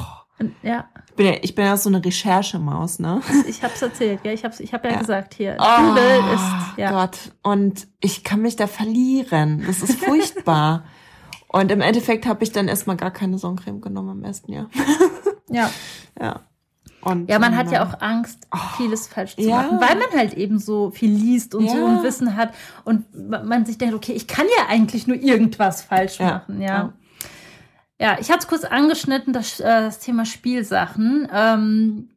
ja, 0.64 0.86
ich 1.08 1.14
bin 1.16 1.26
ja, 1.28 1.34
ich 1.42 1.56
bin 1.56 1.66
ja 1.66 1.78
so 1.78 1.90
eine 1.90 2.04
Recherchemaus, 2.04 3.00
ne? 3.00 3.22
ich 3.48 3.64
hab's 3.64 3.82
erzählt, 3.82 4.20
ja. 4.24 4.32
Ich 4.34 4.44
hab's, 4.44 4.60
ich 4.60 4.74
hab 4.74 4.84
ja, 4.84 4.92
Ja. 4.92 5.00
gesagt 5.00 5.34
hier. 5.34 5.56
Oh 5.60 5.88
Google 5.90 6.34
ist, 6.34 6.78
ja. 6.78 6.92
Gott. 6.92 7.18
Und 7.44 7.88
ich 8.02 8.24
kann 8.24 8.42
mich 8.42 8.56
da 8.58 8.68
verlieren. 8.68 9.64
Das 9.66 9.82
ist 9.82 10.00
furchtbar. 10.04 10.84
Und 11.48 11.72
im 11.72 11.80
Endeffekt 11.80 12.26
habe 12.26 12.44
ich 12.44 12.52
dann 12.52 12.68
erstmal 12.68 12.98
gar 12.98 13.12
keine 13.12 13.38
Sonnencreme 13.38 13.80
genommen 13.80 14.18
im 14.20 14.24
ersten 14.26 14.52
Jahr. 14.52 14.70
ja. 15.50 15.70
Ja. 16.20 16.42
Und, 17.00 17.30
Ja, 17.30 17.40
man 17.40 17.56
hat 17.56 17.72
ja 17.72 17.82
ähm, 17.84 17.88
auch 17.94 18.02
Angst, 18.02 18.48
vieles 18.78 19.08
falsch 19.08 19.36
zu 19.36 19.42
ja. 19.44 19.58
machen, 19.62 19.80
weil 19.80 19.96
man 19.96 20.10
halt 20.18 20.34
eben 20.34 20.60
so 20.60 20.90
viel 20.92 21.12
liest 21.12 21.56
und 21.56 21.70
so 21.70 21.78
Ja. 21.78 21.86
und 21.86 22.04
Wissen 22.04 22.36
hat 22.36 22.54
und 22.84 23.06
ma- 23.30 23.44
man 23.44 23.66
sich 23.66 23.78
denkt, 23.78 23.94
okay, 23.96 24.12
ich 24.14 24.28
kann 24.28 24.48
ja 24.58 24.66
eigentlich 24.68 25.06
nur 25.08 25.16
irgendwas 25.16 25.82
falsch 25.84 26.20
Ja, 26.20 26.26
machen, 26.26 26.62
ja. 26.62 26.94
Ja. 28.00 28.18
Ich 28.20 28.30
hatte 28.30 28.40
es 28.40 28.48
kurz 28.48 28.64
angeschnitten, 28.64 29.34
das, 29.34 29.60
äh, 29.60 29.64
das 29.64 30.00
Thema 30.00 30.26
Spielsachen. 30.26 31.28
Ähm, 31.32 32.10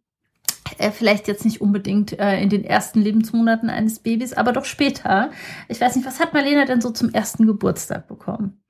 äh, 0.76 0.90
vielleicht 0.90 1.28
jetzt 1.28 1.44
nicht 1.44 1.60
unbedingt 1.60 2.18
äh, 2.18 2.40
in 2.40 2.50
den 2.50 2.64
ersten 2.64 3.00
Lebensmonaten 3.00 3.70
eines 3.70 4.00
Babys, 4.00 4.34
aber 4.34 4.52
doch 4.52 4.64
später. 4.64 5.30
Ich 5.68 5.80
weiß 5.80 5.96
nicht, 5.96 6.06
was 6.06 6.20
hat 6.20 6.34
Marlena 6.34 6.64
denn 6.64 6.80
so 6.80 6.90
zum 6.90 7.10
ersten 7.10 7.46
Geburtstag 7.46 8.06
bekommen? 8.06 8.60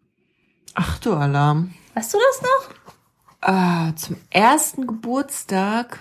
Ach 0.74 0.98
du 0.98 1.14
Alarm. 1.14 1.74
Weißt 1.94 2.14
du 2.14 2.18
das 2.18 2.42
noch? 2.42 2.74
Ah, 3.40 3.92
zum 3.96 4.16
ersten 4.30 4.86
Geburtstag. 4.86 6.00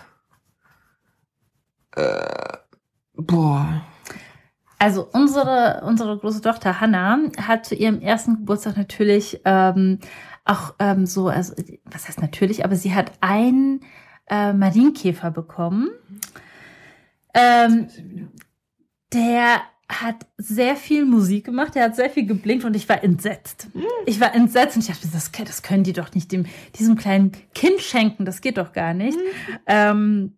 Äh, 1.96 2.58
boah. 3.16 3.82
Also 4.80 5.08
unsere, 5.12 5.82
unsere 5.86 6.18
große 6.18 6.42
Tochter 6.42 6.80
Hannah 6.80 7.20
hat 7.42 7.66
zu 7.66 7.76
ihrem 7.76 8.02
ersten 8.02 8.36
Geburtstag 8.36 8.78
natürlich 8.78 9.42
ähm, 9.44 10.00
auch 10.46 10.76
ähm, 10.80 11.06
so, 11.06 11.28
also 11.28 11.54
was 11.86 12.08
heißt 12.08 12.22
natürlich, 12.22 12.64
aber 12.64 12.76
sie 12.76 12.94
hat 12.94 13.12
einen 13.22 13.82
äh, 14.30 14.54
Marienkäfer 14.54 15.32
bekommen. 15.32 15.90
Ähm, 17.34 17.88
der 19.14 19.62
hat 19.90 20.28
sehr 20.38 20.76
viel 20.76 21.06
Musik 21.06 21.46
gemacht, 21.46 21.76
der 21.76 21.86
hat 21.86 21.96
sehr 21.96 22.10
viel 22.10 22.26
geblinkt 22.26 22.66
und 22.66 22.76
ich 22.76 22.90
war 22.90 23.04
entsetzt. 23.04 23.68
Ich 24.06 24.20
war 24.20 24.36
entsetzt 24.36 24.76
und 24.76 24.82
ich 24.82 24.88
dachte, 24.88 25.08
das, 25.12 25.32
das 25.32 25.62
können 25.62 25.84
die 25.84 25.94
doch 25.94 26.14
nicht 26.14 26.32
dem, 26.32 26.46
diesem 26.78 26.98
kleinen 26.98 27.32
Kind 27.54 27.80
schenken, 27.80 28.26
das 28.26 28.42
geht 28.42 28.58
doch 28.58 28.74
gar 28.74 28.94
nicht. 28.94 29.18
Ähm, 29.66 30.37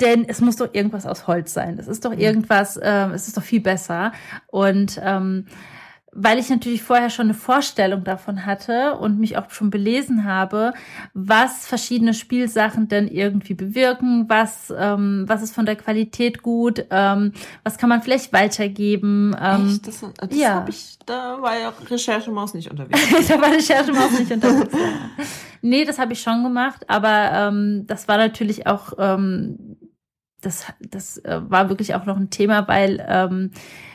denn 0.00 0.24
es 0.28 0.40
muss 0.40 0.56
doch 0.56 0.72
irgendwas 0.72 1.06
aus 1.06 1.26
Holz 1.26 1.52
sein. 1.52 1.78
Es 1.78 1.88
ist 1.88 2.04
doch 2.04 2.12
irgendwas, 2.12 2.78
ähm, 2.82 3.12
es 3.12 3.28
ist 3.28 3.36
doch 3.36 3.42
viel 3.42 3.60
besser. 3.60 4.12
Und 4.48 5.00
ähm, 5.02 5.46
weil 6.12 6.38
ich 6.38 6.48
natürlich 6.48 6.82
vorher 6.82 7.08
schon 7.08 7.26
eine 7.26 7.34
Vorstellung 7.34 8.02
davon 8.02 8.44
hatte 8.44 8.96
und 8.96 9.20
mich 9.20 9.36
auch 9.36 9.50
schon 9.50 9.70
belesen 9.70 10.24
habe, 10.24 10.72
was 11.14 11.66
verschiedene 11.66 12.14
Spielsachen 12.14 12.88
denn 12.88 13.06
irgendwie 13.06 13.54
bewirken, 13.54 14.24
was, 14.28 14.72
ähm, 14.76 15.24
was 15.28 15.42
ist 15.42 15.54
von 15.54 15.66
der 15.66 15.76
Qualität 15.76 16.42
gut, 16.42 16.84
ähm, 16.90 17.32
was 17.62 17.78
kann 17.78 17.88
man 17.88 18.02
vielleicht 18.02 18.32
weitergeben. 18.32 19.36
Ähm, 19.40 19.68
Echt? 19.68 19.86
Das, 19.86 20.04
das 20.16 20.36
ja. 20.36 20.54
hab 20.56 20.68
ich, 20.68 20.98
da 21.06 21.40
war 21.40 21.56
ja 21.56 21.72
Recherchemaus 21.88 22.54
nicht 22.54 22.70
unterwegs. 22.70 23.28
da 23.28 23.40
war 23.40 23.52
Recherchemaus 23.52 24.18
nicht 24.18 24.32
unterwegs. 24.32 24.76
Nee, 25.62 25.84
das 25.84 25.98
habe 25.98 26.14
ich 26.14 26.22
schon 26.22 26.42
gemacht, 26.42 26.88
aber 26.88 27.30
ähm, 27.32 27.84
das 27.86 28.08
war 28.08 28.16
natürlich 28.16 28.66
auch, 28.66 28.94
ähm, 28.98 29.76
das, 30.40 30.66
das 30.80 31.18
äh, 31.18 31.40
war 31.48 31.68
wirklich 31.68 31.94
auch 31.94 32.06
noch 32.06 32.16
ein 32.16 32.30
Thema, 32.30 32.66
weil 32.68 33.04
ähm, 33.08 33.50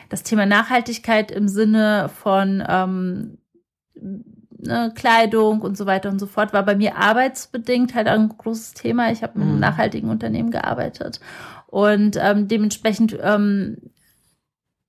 das 0.10 0.24
Thema 0.24 0.46
Nachhaltigkeit 0.46 1.32
im 1.32 1.48
Sinne 1.48 2.10
von 2.10 2.64
ähm, 2.68 3.38
ne, 3.96 4.92
Kleidung 4.96 5.62
und 5.62 5.78
so 5.78 5.86
weiter 5.86 6.10
und 6.10 6.20
so 6.20 6.28
fort 6.28 6.54
war 6.54 6.64
bei 6.64 6.76
mir 6.76 6.98
arbeitsbedingt 6.98 7.96
halt 7.96 8.08
ein 8.08 8.30
großes 8.30 8.74
Thema. 8.74 9.12
Ich 9.12 9.24
habe 9.24 9.34
in 9.36 9.42
einem 9.42 9.54
Mhm. 9.56 9.60
nachhaltigen 9.60 10.10
Unternehmen 10.10 10.52
gearbeitet 10.52 11.20
und 11.68 12.18
ähm, 12.22 12.48
dementsprechend 12.48 13.18
ähm, 13.22 13.78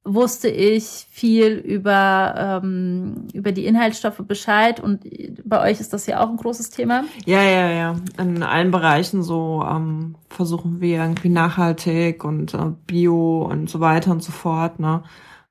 wusste 0.06 0.48
ich 0.48 1.06
viel 1.10 1.54
über, 1.58 2.60
ähm, 2.62 3.26
über 3.34 3.52
die 3.52 3.66
Inhaltsstoffe 3.66 4.22
Bescheid 4.26 4.80
und 4.80 5.00
bei 5.44 5.60
euch 5.70 5.80
ist 5.80 5.92
das 5.92 6.06
ja 6.06 6.20
auch 6.24 6.30
ein 6.30 6.36
großes 6.36 6.70
Thema. 6.70 7.04
Ja, 7.24 7.42
ja, 7.42 7.70
ja. 7.70 7.96
In 8.18 8.42
allen 8.42 8.70
Bereichen 8.70 9.22
so 9.22 9.66
ähm, 9.68 10.14
versuchen 10.30 10.80
wir 10.80 10.98
irgendwie 11.02 11.28
nachhaltig 11.28 12.24
und 12.24 12.54
äh, 12.54 12.72
bio 12.86 13.42
und 13.42 13.68
so 13.68 13.80
weiter 13.80 14.12
und 14.12 14.22
so 14.22 14.32
fort. 14.32 14.78
Ne? 14.78 15.02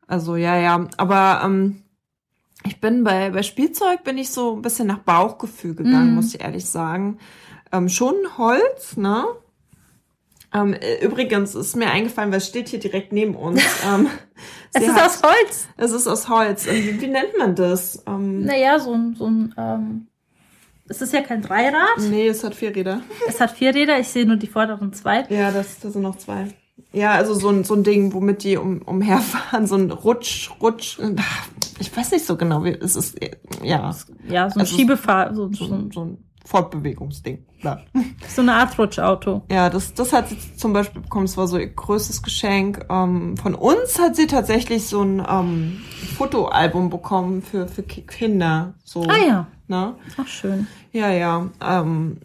Also 0.08 0.36
ja, 0.38 0.58
ja. 0.58 0.88
Aber 0.98 1.42
ähm, 1.44 1.82
ich 2.66 2.80
bin 2.80 3.04
bei 3.04 3.30
bei 3.32 3.44
Spielzeug 3.44 4.04
bin 4.04 4.18
ich 4.18 4.30
so 4.32 4.56
ein 4.56 4.62
bisschen 4.62 4.88
nach 4.88 5.00
Bauchgefühl 5.00 5.76
gegangen, 5.76 6.10
Mhm. 6.10 6.16
muss 6.16 6.34
ich 6.34 6.42
ehrlich 6.42 6.66
sagen. 6.66 7.20
Ähm, 7.72 7.90
schon 7.90 8.16
Holz, 8.38 8.96
ne? 8.98 9.26
Ähm, 10.56 10.74
äh, 10.74 11.04
übrigens 11.04 11.54
ist 11.56 11.76
mir 11.76 11.90
eingefallen, 11.92 12.32
weil 12.32 12.38
es 12.38 12.48
steht 12.48 12.70
hier 12.70 12.80
direkt 12.80 13.12
neben 13.12 13.36
uns. 13.36 13.62
ähm, 13.86 14.08
Es 14.74 14.84
ist 14.84 14.94
hat- 14.96 15.06
aus 15.08 15.22
Holz. 15.24 15.68
Es 15.78 15.92
ist 15.92 16.08
aus 16.08 16.30
Holz. 16.30 16.66
Wie, 16.68 17.02
wie 17.02 17.08
nennt 17.08 17.38
man 17.38 17.56
das? 17.56 18.04
Ähm, 18.08 18.46
Naja, 18.46 18.80
so 18.80 18.94
ein, 18.94 19.16
so 19.16 19.26
ein 19.28 19.54
ähm, 19.58 20.08
es 20.88 21.02
ist 21.02 21.14
ja 21.14 21.22
kein 21.22 21.42
Dreirad. 21.42 21.98
Nee, 22.10 22.28
es 22.28 22.44
hat 22.44 22.54
vier 22.56 22.76
Räder. 22.76 23.02
Es 23.28 23.42
hat 23.42 23.52
vier 23.52 23.74
Räder, 23.74 24.00
ich 24.00 24.08
sehe 24.08 24.26
nur 24.26 24.36
die 24.38 24.48
vorderen 24.48 24.94
zwei. 24.94 25.26
Ja, 25.30 25.52
das, 25.52 25.80
das 25.80 25.94
sind 25.94 26.04
noch 26.04 26.18
zwei. 26.18 26.48
Ja, 26.94 27.12
also 27.14 27.34
so 27.34 27.50
ein, 27.50 27.64
so 27.64 27.74
ein 27.74 27.84
Ding, 27.84 28.14
womit 28.14 28.44
die 28.44 28.56
um, 28.58 28.82
umherfahren, 28.84 29.66
so 29.68 29.76
ein 29.76 29.90
Rutsch, 29.92 30.52
Rutsch. 30.62 31.00
Ich 31.80 31.96
weiß 31.96 32.12
nicht 32.12 32.26
so 32.26 32.38
genau, 32.38 32.64
wie 32.64 32.70
es 32.70 32.96
ist. 32.96 33.18
Ja. 33.64 33.94
Ja, 34.30 34.50
so 34.50 34.56
ein 34.56 34.62
Also 34.62 34.76
Schiebefahr, 34.78 35.34
so, 35.34 35.52
So, 35.52 35.66
so 35.92 36.02
ein 36.06 36.18
Fortbewegungsding. 36.46 37.44
Klar. 37.60 37.82
so 38.28 38.42
eine 38.42 38.54
Art 38.54 38.78
Rutschauto. 38.80 39.42
Ja, 39.52 39.70
das, 39.70 39.94
das 39.94 40.14
hat 40.14 40.30
sie 40.30 40.38
zum 40.56 40.72
Beispiel 40.74 41.02
bekommen. 41.02 41.26
Es 41.26 41.36
war 41.38 41.48
so 41.48 41.58
ihr 41.58 41.68
größtes 41.68 42.22
Geschenk. 42.24 42.86
Ähm, 42.90 43.36
von 43.38 43.56
uns 43.56 44.00
hat 44.00 44.16
sie 44.16 44.28
tatsächlich 44.28 44.88
so 44.88 45.02
ein 45.02 45.24
ähm, 45.28 45.82
Fotoalbum 46.18 46.90
bekommen 46.90 47.42
für, 47.42 47.68
für 47.68 47.84
Ki- 47.84 48.04
Kinder. 48.04 48.74
So, 48.84 49.04
Ah 49.04 49.18
ja, 49.28 49.48
Ne? 49.68 49.96
ach 50.18 50.28
schön. 50.28 50.68
Ja, 50.92 51.10
ja. 51.12 51.48
Ähm, 51.62 52.18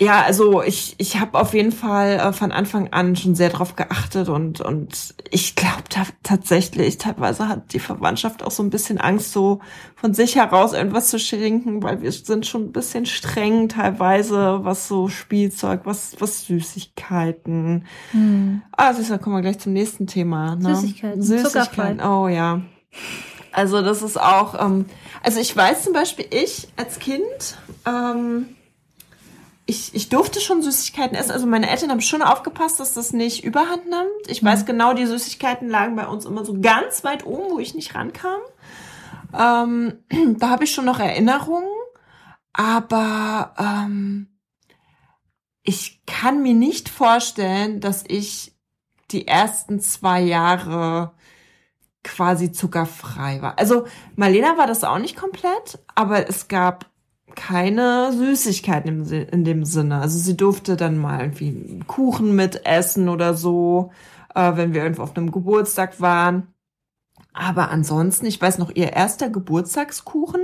ja, 0.00 0.22
also 0.22 0.62
ich, 0.62 0.94
ich 0.96 1.20
habe 1.20 1.38
auf 1.38 1.52
jeden 1.52 1.72
Fall 1.72 2.12
äh, 2.18 2.32
von 2.32 2.52
Anfang 2.52 2.90
an 2.90 3.16
schon 3.16 3.34
sehr 3.34 3.50
drauf 3.50 3.76
geachtet 3.76 4.30
und, 4.30 4.62
und 4.62 5.14
ich 5.30 5.56
glaube 5.56 5.84
ta 5.90 6.04
tatsächlich, 6.22 6.96
teilweise 6.96 7.48
hat 7.48 7.74
die 7.74 7.80
Verwandtschaft 7.80 8.42
auch 8.42 8.50
so 8.50 8.62
ein 8.62 8.70
bisschen 8.70 8.96
Angst, 8.96 9.32
so 9.32 9.60
von 9.96 10.14
sich 10.14 10.36
heraus 10.36 10.72
irgendwas 10.72 11.10
zu 11.10 11.18
schenken, 11.18 11.82
weil 11.82 12.00
wir 12.00 12.10
sind 12.12 12.46
schon 12.46 12.64
ein 12.64 12.72
bisschen 12.72 13.04
streng 13.04 13.68
teilweise, 13.68 14.60
was 14.62 14.88
so 14.88 15.08
Spielzeug, 15.08 15.82
was, 15.84 16.16
was 16.18 16.46
Süßigkeiten. 16.46 17.84
Hm. 18.12 18.62
Ah, 18.72 18.94
siehst 18.94 19.10
du, 19.10 19.14
da 19.14 19.18
kommen 19.18 19.36
wir 19.36 19.42
gleich 19.42 19.58
zum 19.58 19.74
nächsten 19.74 20.06
Thema. 20.06 20.56
Ne? 20.56 20.76
Süßigkeiten, 20.76 21.22
Süßigkeiten. 21.22 22.00
Oh 22.00 22.26
ja. 22.26 22.62
Also 23.52 23.82
das 23.82 24.00
ist 24.00 24.18
auch, 24.18 24.58
ähm, 24.58 24.86
also 25.22 25.40
ich 25.40 25.54
weiß 25.54 25.84
zum 25.84 25.92
Beispiel, 25.92 26.24
ich 26.30 26.68
als 26.76 26.98
Kind, 27.00 27.58
ähm, 27.86 28.46
ich, 29.70 29.94
ich 29.94 30.08
durfte 30.08 30.40
schon 30.40 30.62
Süßigkeiten 30.62 31.16
essen. 31.16 31.30
Also 31.30 31.46
meine 31.46 31.70
Eltern 31.70 31.90
haben 31.90 32.00
schon 32.00 32.22
aufgepasst, 32.22 32.80
dass 32.80 32.92
das 32.92 33.12
nicht 33.12 33.44
überhand 33.44 33.88
nimmt. 33.88 34.26
Ich 34.26 34.42
weiß 34.42 34.66
genau, 34.66 34.94
die 34.94 35.06
Süßigkeiten 35.06 35.68
lagen 35.68 35.94
bei 35.94 36.08
uns 36.08 36.24
immer 36.24 36.44
so 36.44 36.60
ganz 36.60 37.04
weit 37.04 37.24
oben, 37.24 37.52
wo 37.52 37.58
ich 37.60 37.76
nicht 37.76 37.94
rankam. 37.94 38.40
Ähm, 39.32 40.04
da 40.38 40.50
habe 40.50 40.64
ich 40.64 40.74
schon 40.74 40.86
noch 40.86 40.98
Erinnerungen, 40.98 41.70
aber 42.52 43.54
ähm, 43.58 44.36
ich 45.62 46.02
kann 46.04 46.42
mir 46.42 46.54
nicht 46.54 46.88
vorstellen, 46.88 47.80
dass 47.80 48.02
ich 48.08 48.56
die 49.12 49.28
ersten 49.28 49.78
zwei 49.78 50.20
Jahre 50.20 51.12
quasi 52.02 52.50
zuckerfrei 52.50 53.40
war. 53.40 53.56
Also 53.56 53.86
Marlena 54.16 54.58
war 54.58 54.66
das 54.66 54.82
auch 54.82 54.98
nicht 54.98 55.16
komplett, 55.16 55.78
aber 55.94 56.28
es 56.28 56.48
gab 56.48 56.90
keine 57.34 58.12
Süßigkeiten 58.12 58.88
im, 58.88 59.12
in 59.28 59.44
dem 59.44 59.64
Sinne. 59.64 60.00
Also 60.00 60.18
sie 60.18 60.36
durfte 60.36 60.76
dann 60.76 60.98
mal 60.98 61.20
irgendwie 61.20 61.48
einen 61.48 61.86
Kuchen 61.86 62.34
mitessen 62.34 63.08
oder 63.08 63.34
so, 63.34 63.92
äh, 64.34 64.56
wenn 64.56 64.74
wir 64.74 64.82
irgendwo 64.82 65.02
auf 65.02 65.16
einem 65.16 65.32
Geburtstag 65.32 66.00
waren. 66.00 66.48
Aber 67.32 67.70
ansonsten, 67.70 68.26
ich 68.26 68.40
weiß 68.40 68.58
noch, 68.58 68.70
ihr 68.74 68.92
erster 68.92 69.30
Geburtstagskuchen, 69.30 70.42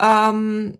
ähm, 0.00 0.78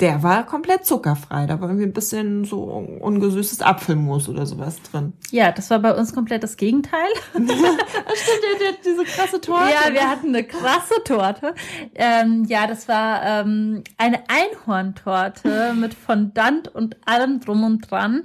der 0.00 0.22
war 0.22 0.46
komplett 0.46 0.86
zuckerfrei. 0.86 1.46
Da 1.46 1.60
war 1.60 1.68
irgendwie 1.68 1.86
ein 1.86 1.92
bisschen 1.92 2.44
so 2.44 2.62
ungesüßtes 2.62 3.60
Apfelmus 3.60 4.28
oder 4.28 4.46
sowas 4.46 4.80
drin. 4.82 5.12
Ja, 5.30 5.52
das 5.52 5.70
war 5.70 5.78
bei 5.78 5.94
uns 5.94 6.14
komplett 6.14 6.42
das 6.42 6.56
Gegenteil. 6.56 7.08
Stimmt, 7.32 7.50
der, 7.50 8.58
der, 8.58 8.78
diese 8.84 9.04
krasse 9.04 9.40
Torte. 9.40 9.70
Ja, 9.70 9.92
wir 9.92 10.08
hatten 10.08 10.28
eine 10.28 10.44
krasse 10.44 10.94
Torte. 11.04 11.54
Ähm, 11.94 12.44
ja, 12.44 12.66
das 12.66 12.88
war 12.88 13.22
ähm, 13.24 13.84
eine 13.98 14.22
Einhorntorte 14.28 15.74
mit 15.74 15.94
Fondant 15.94 16.68
und 16.68 16.96
allem 17.06 17.40
drum 17.40 17.64
und 17.64 17.90
dran. 17.90 18.22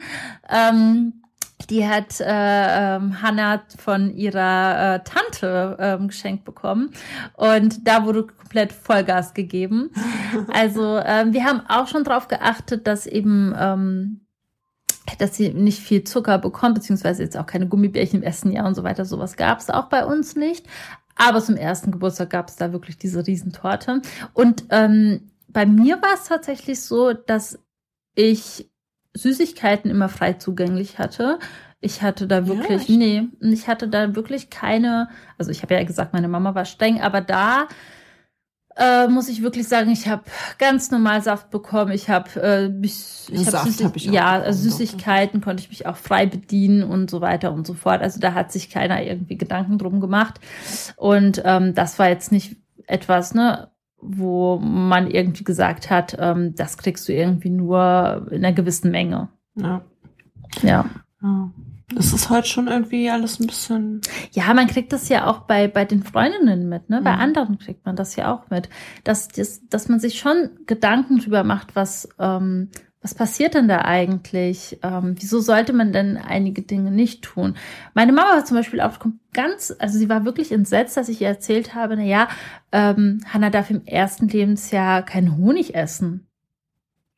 Ähm, 0.49 1.24
die 1.69 1.87
hat 1.87 2.19
äh, 2.19 2.25
ähm, 2.95 3.21
Hannah 3.21 3.63
von 3.77 4.15
ihrer 4.15 4.95
äh, 4.95 5.03
Tante 5.03 5.77
ähm, 5.79 6.09
geschenkt 6.09 6.45
bekommen 6.45 6.91
und 7.33 7.87
da 7.87 8.05
wurde 8.05 8.27
komplett 8.27 8.73
Vollgas 8.73 9.33
gegeben. 9.33 9.91
Also 10.51 10.99
ähm, 11.05 11.31
wir 11.31 11.45
haben 11.45 11.61
auch 11.69 11.87
schon 11.87 12.03
drauf 12.03 12.27
geachtet, 12.27 12.87
dass 12.87 13.07
eben 13.07 13.55
ähm, 13.57 14.25
dass 15.17 15.35
sie 15.35 15.53
nicht 15.53 15.79
viel 15.79 16.03
Zucker 16.03 16.39
bekommt, 16.39 16.75
beziehungsweise 16.75 17.23
jetzt 17.23 17.37
auch 17.37 17.45
keine 17.45 17.67
Gummibärchen 17.67 18.19
im 18.19 18.23
ersten 18.23 18.51
Jahr 18.51 18.65
und 18.65 18.75
so 18.75 18.83
weiter. 18.83 19.05
Sowas 19.05 19.37
gab 19.37 19.59
es 19.59 19.69
auch 19.69 19.85
bei 19.85 20.05
uns 20.05 20.35
nicht. 20.35 20.65
Aber 21.15 21.41
zum 21.41 21.55
ersten 21.55 21.91
Geburtstag 21.91 22.31
gab 22.31 22.49
es 22.49 22.57
da 22.57 22.73
wirklich 22.73 22.97
diese 22.97 23.25
Riesentorte. 23.25 24.01
Und 24.33 24.65
ähm, 24.69 25.31
bei 25.47 25.65
mir 25.65 26.01
war 26.01 26.15
es 26.15 26.25
tatsächlich 26.25 26.81
so, 26.81 27.13
dass 27.13 27.59
ich 28.15 28.69
Süßigkeiten 29.15 29.89
immer 29.89 30.09
frei 30.09 30.33
zugänglich 30.33 30.99
hatte. 30.99 31.39
Ich 31.81 32.01
hatte 32.01 32.27
da 32.27 32.47
wirklich, 32.47 32.81
echt? 32.81 32.89
nee, 32.89 33.23
ich 33.41 33.67
hatte 33.67 33.87
da 33.87 34.15
wirklich 34.15 34.49
keine, 34.49 35.09
also 35.37 35.51
ich 35.51 35.61
habe 35.63 35.73
ja 35.73 35.83
gesagt, 35.83 36.13
meine 36.13 36.27
Mama 36.27 36.53
war 36.55 36.65
streng, 36.65 37.01
aber 37.01 37.21
da 37.21 37.67
äh, 38.77 39.07
muss 39.07 39.29
ich 39.29 39.41
wirklich 39.41 39.67
sagen, 39.67 39.89
ich 39.89 40.07
habe 40.07 40.23
ganz 40.57 40.91
normal 40.91 41.21
Saft 41.21 41.49
bekommen. 41.49 41.91
Ich 41.91 42.09
habe 42.09 42.29
äh, 42.41 42.69
mich- 42.69 43.27
ich 43.31 43.45
hab 43.45 43.51
Saft 43.51 43.67
Süßig 43.67 43.85
hab 43.85 43.95
ich 43.95 44.09
auch 44.09 44.13
ja, 44.13 44.31
bekommen, 44.31 44.45
also 44.47 44.69
doch, 44.69 44.77
Süßigkeiten 44.77 45.41
konnte 45.41 45.63
ich 45.63 45.69
mich 45.69 45.85
auch 45.85 45.95
frei 45.95 46.25
bedienen 46.25 46.83
und 46.83 47.09
so 47.09 47.21
weiter 47.21 47.53
und 47.53 47.65
so 47.65 47.73
fort. 47.73 48.01
Also 48.01 48.19
da 48.19 48.33
hat 48.33 48.51
sich 48.51 48.69
keiner 48.69 49.01
irgendwie 49.01 49.37
Gedanken 49.37 49.77
drum 49.77 50.01
gemacht. 50.01 50.41
Und 50.97 51.41
ähm, 51.45 51.73
das 51.73 51.99
war 51.99 52.09
jetzt 52.09 52.31
nicht 52.33 52.57
etwas, 52.87 53.33
ne, 53.33 53.71
wo 54.07 54.57
man 54.59 55.09
irgendwie 55.09 55.43
gesagt 55.43 55.89
hat, 55.89 56.15
ähm, 56.19 56.55
das 56.55 56.77
kriegst 56.77 57.07
du 57.07 57.13
irgendwie 57.13 57.49
nur 57.49 58.27
in 58.31 58.45
einer 58.45 58.53
gewissen 58.53 58.91
Menge. 58.91 59.29
Ja. 59.55 59.81
Ja. 60.61 60.85
ja. 61.21 61.51
Das 61.93 62.13
ist 62.13 62.29
heute 62.31 62.47
schon 62.47 62.67
irgendwie 62.67 63.09
alles 63.11 63.39
ein 63.39 63.45
bisschen. 63.47 64.01
Ja, 64.31 64.53
man 64.55 64.67
kriegt 64.67 64.91
das 64.91 65.07
ja 65.07 65.27
auch 65.27 65.41
bei, 65.41 65.67
bei 65.67 65.85
den 65.85 66.01
Freundinnen 66.01 66.67
mit, 66.67 66.89
ne? 66.89 67.01
Bei 67.03 67.13
Mhm. 67.13 67.21
anderen 67.21 67.57
kriegt 67.59 67.85
man 67.85 67.95
das 67.95 68.15
ja 68.15 68.33
auch 68.33 68.49
mit. 68.49 68.69
Dass, 69.03 69.27
dass, 69.27 69.67
dass 69.67 69.87
man 69.87 69.99
sich 69.99 70.17
schon 70.17 70.49
Gedanken 70.65 71.19
drüber 71.19 71.43
macht, 71.43 71.75
was, 71.75 72.09
ähm, 72.19 72.69
was 73.05 73.13
passiert 73.13 73.53
denn 73.53 73.67
da 73.67 73.81
eigentlich? 73.81 74.79
Ähm, 74.81 75.13
wieso 75.19 75.39
sollte 75.39 75.73
man 75.73 75.93
denn 75.93 76.17
einige 76.17 76.63
Dinge 76.63 76.89
nicht 76.89 77.21
tun? 77.21 77.55
Meine 77.93 78.11
Mama 78.11 78.37
war 78.37 78.45
zum 78.45 78.57
Beispiel 78.57 78.81
auch 78.81 78.97
ganz, 79.31 79.71
also 79.77 79.99
sie 79.99 80.09
war 80.09 80.25
wirklich 80.25 80.51
entsetzt, 80.51 80.97
dass 80.97 81.07
ich 81.07 81.21
ihr 81.21 81.27
erzählt 81.27 81.75
habe, 81.75 81.97
na 81.97 82.01
ja, 82.01 82.27
ähm, 82.71 83.21
Hannah 83.31 83.51
darf 83.51 83.69
im 83.69 83.85
ersten 83.85 84.27
Lebensjahr 84.27 85.03
keinen 85.03 85.37
Honig 85.37 85.75
essen. 85.75 86.25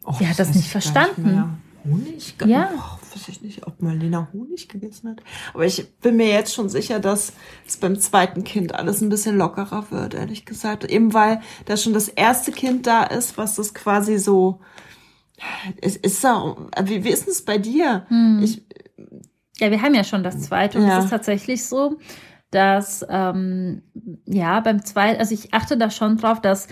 Oh, 0.04 0.14
Die 0.20 0.28
hat 0.28 0.38
das 0.38 0.50
weiß 0.50 0.56
nicht 0.58 0.70
verstanden. 0.70 1.62
Honig? 1.86 2.36
Ja. 2.46 2.70
Oh, 2.76 3.16
weiß 3.16 3.30
ich 3.30 3.42
nicht, 3.42 3.66
ob 3.66 3.82
Marlena 3.82 4.28
Honig 4.34 4.68
gegessen 4.68 5.12
hat. 5.12 5.22
Aber 5.54 5.66
ich 5.66 5.90
bin 6.00 6.18
mir 6.18 6.28
jetzt 6.28 6.54
schon 6.54 6.68
sicher, 6.68 7.00
dass 7.00 7.32
es 7.66 7.78
beim 7.78 7.98
zweiten 7.98 8.44
Kind 8.44 8.76
alles 8.76 9.00
ein 9.00 9.08
bisschen 9.08 9.38
lockerer 9.38 9.90
wird, 9.90 10.16
ehrlich 10.16 10.46
gesagt. 10.46 10.84
Eben 10.84 11.14
weil 11.14 11.40
da 11.64 11.78
schon 11.78 11.94
das 11.94 12.10
erste 12.10 12.52
Kind 12.52 12.88
da 12.88 13.04
ist, 13.04 13.38
was 13.38 13.56
das 13.56 13.74
quasi 13.74 14.18
so. 14.18 14.60
Es 15.82 15.96
ist 15.96 16.22
so, 16.22 16.68
wie, 16.84 17.04
wie 17.04 17.10
ist 17.10 17.28
es 17.28 17.44
bei 17.46 17.58
dir? 17.58 18.06
Hm. 18.10 18.42
Ich, 18.44 18.64
Ja, 19.60 19.72
wir 19.72 19.82
haben 19.82 19.96
ja 19.96 20.04
schon 20.04 20.24
das 20.24 20.40
zweite 20.42 20.78
und 20.80 20.88
Ja. 20.88 20.98
es 21.00 21.06
ist 21.06 21.10
tatsächlich 21.12 21.66
so, 21.66 21.98
dass 22.52 23.06
ähm, 23.10 23.82
ja 24.26 24.60
beim 24.62 24.84
zweiten, 24.86 25.20
also 25.20 25.34
ich 25.34 25.54
achte 25.54 25.78
da 25.78 25.90
schon 25.90 26.18
drauf, 26.18 26.42
dass 26.42 26.68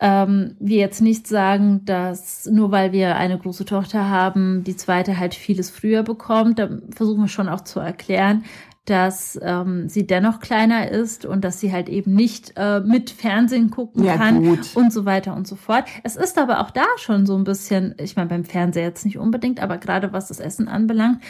ähm, 0.00 0.56
wir 0.60 0.78
jetzt 0.78 1.02
nicht 1.02 1.26
sagen, 1.26 1.84
dass 1.84 2.46
nur 2.46 2.70
weil 2.70 2.92
wir 2.92 3.16
eine 3.16 3.38
große 3.38 3.64
Tochter 3.66 4.08
haben, 4.08 4.64
die 4.64 4.76
zweite 4.76 5.18
halt 5.18 5.34
vieles 5.34 5.68
früher 5.70 6.02
bekommt. 6.02 6.58
Da 6.58 6.70
versuchen 6.94 7.22
wir 7.22 7.28
schon 7.28 7.48
auch 7.50 7.60
zu 7.62 7.80
erklären, 7.80 8.44
dass 8.90 9.38
ähm, 9.42 9.88
sie 9.88 10.06
dennoch 10.06 10.40
kleiner 10.40 10.90
ist 10.90 11.24
und 11.24 11.44
dass 11.44 11.60
sie 11.60 11.72
halt 11.72 11.88
eben 11.88 12.12
nicht 12.14 12.54
äh, 12.56 12.80
mit 12.80 13.10
Fernsehen 13.10 13.70
gucken 13.70 14.04
Ja, 14.04 14.16
kann 14.16 14.42
gut. 14.42 14.74
und 14.74 14.92
so 14.92 15.04
weiter 15.04 15.34
und 15.36 15.46
so 15.46 15.54
fort. 15.56 15.84
Es 16.02 16.16
ist 16.16 16.36
aber 16.38 16.60
auch 16.60 16.70
da 16.70 16.84
schon 16.96 17.24
so 17.24 17.36
ein 17.36 17.44
bisschen, 17.44 17.94
ich 18.00 18.16
meine 18.16 18.28
beim 18.28 18.44
Fernseher 18.44 18.82
jetzt 18.84 19.04
nicht 19.04 19.16
unbedingt, 19.18 19.60
aber 19.62 19.78
gerade 19.78 20.12
was 20.12 20.26
das 20.28 20.40
Essen 20.40 20.66
anbelangt, 20.68 21.22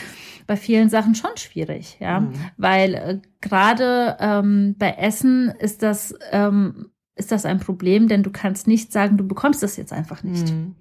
bei 0.46 0.56
vielen 0.56 0.88
Sachen 0.88 1.14
schon 1.14 1.36
schwierig, 1.36 1.98
ja, 2.00 2.20
Mhm. 2.20 2.32
weil 2.56 2.94
äh, 2.94 3.18
gerade 3.42 4.16
ähm, 4.20 4.74
bei 4.78 4.92
Essen 4.92 5.52
ist 5.58 5.82
das 5.82 6.14
ähm, 6.32 6.86
ist 7.16 7.30
das 7.32 7.44
ein 7.44 7.60
Problem, 7.60 8.08
denn 8.08 8.22
du 8.22 8.30
kannst 8.30 8.66
nicht 8.66 8.92
sagen, 8.92 9.18
du 9.18 9.28
bekommst 9.28 9.62
das 9.62 9.76
jetzt 9.76 9.92
einfach 9.92 10.22
nicht. 10.22 10.48
Hm. 10.48 10.74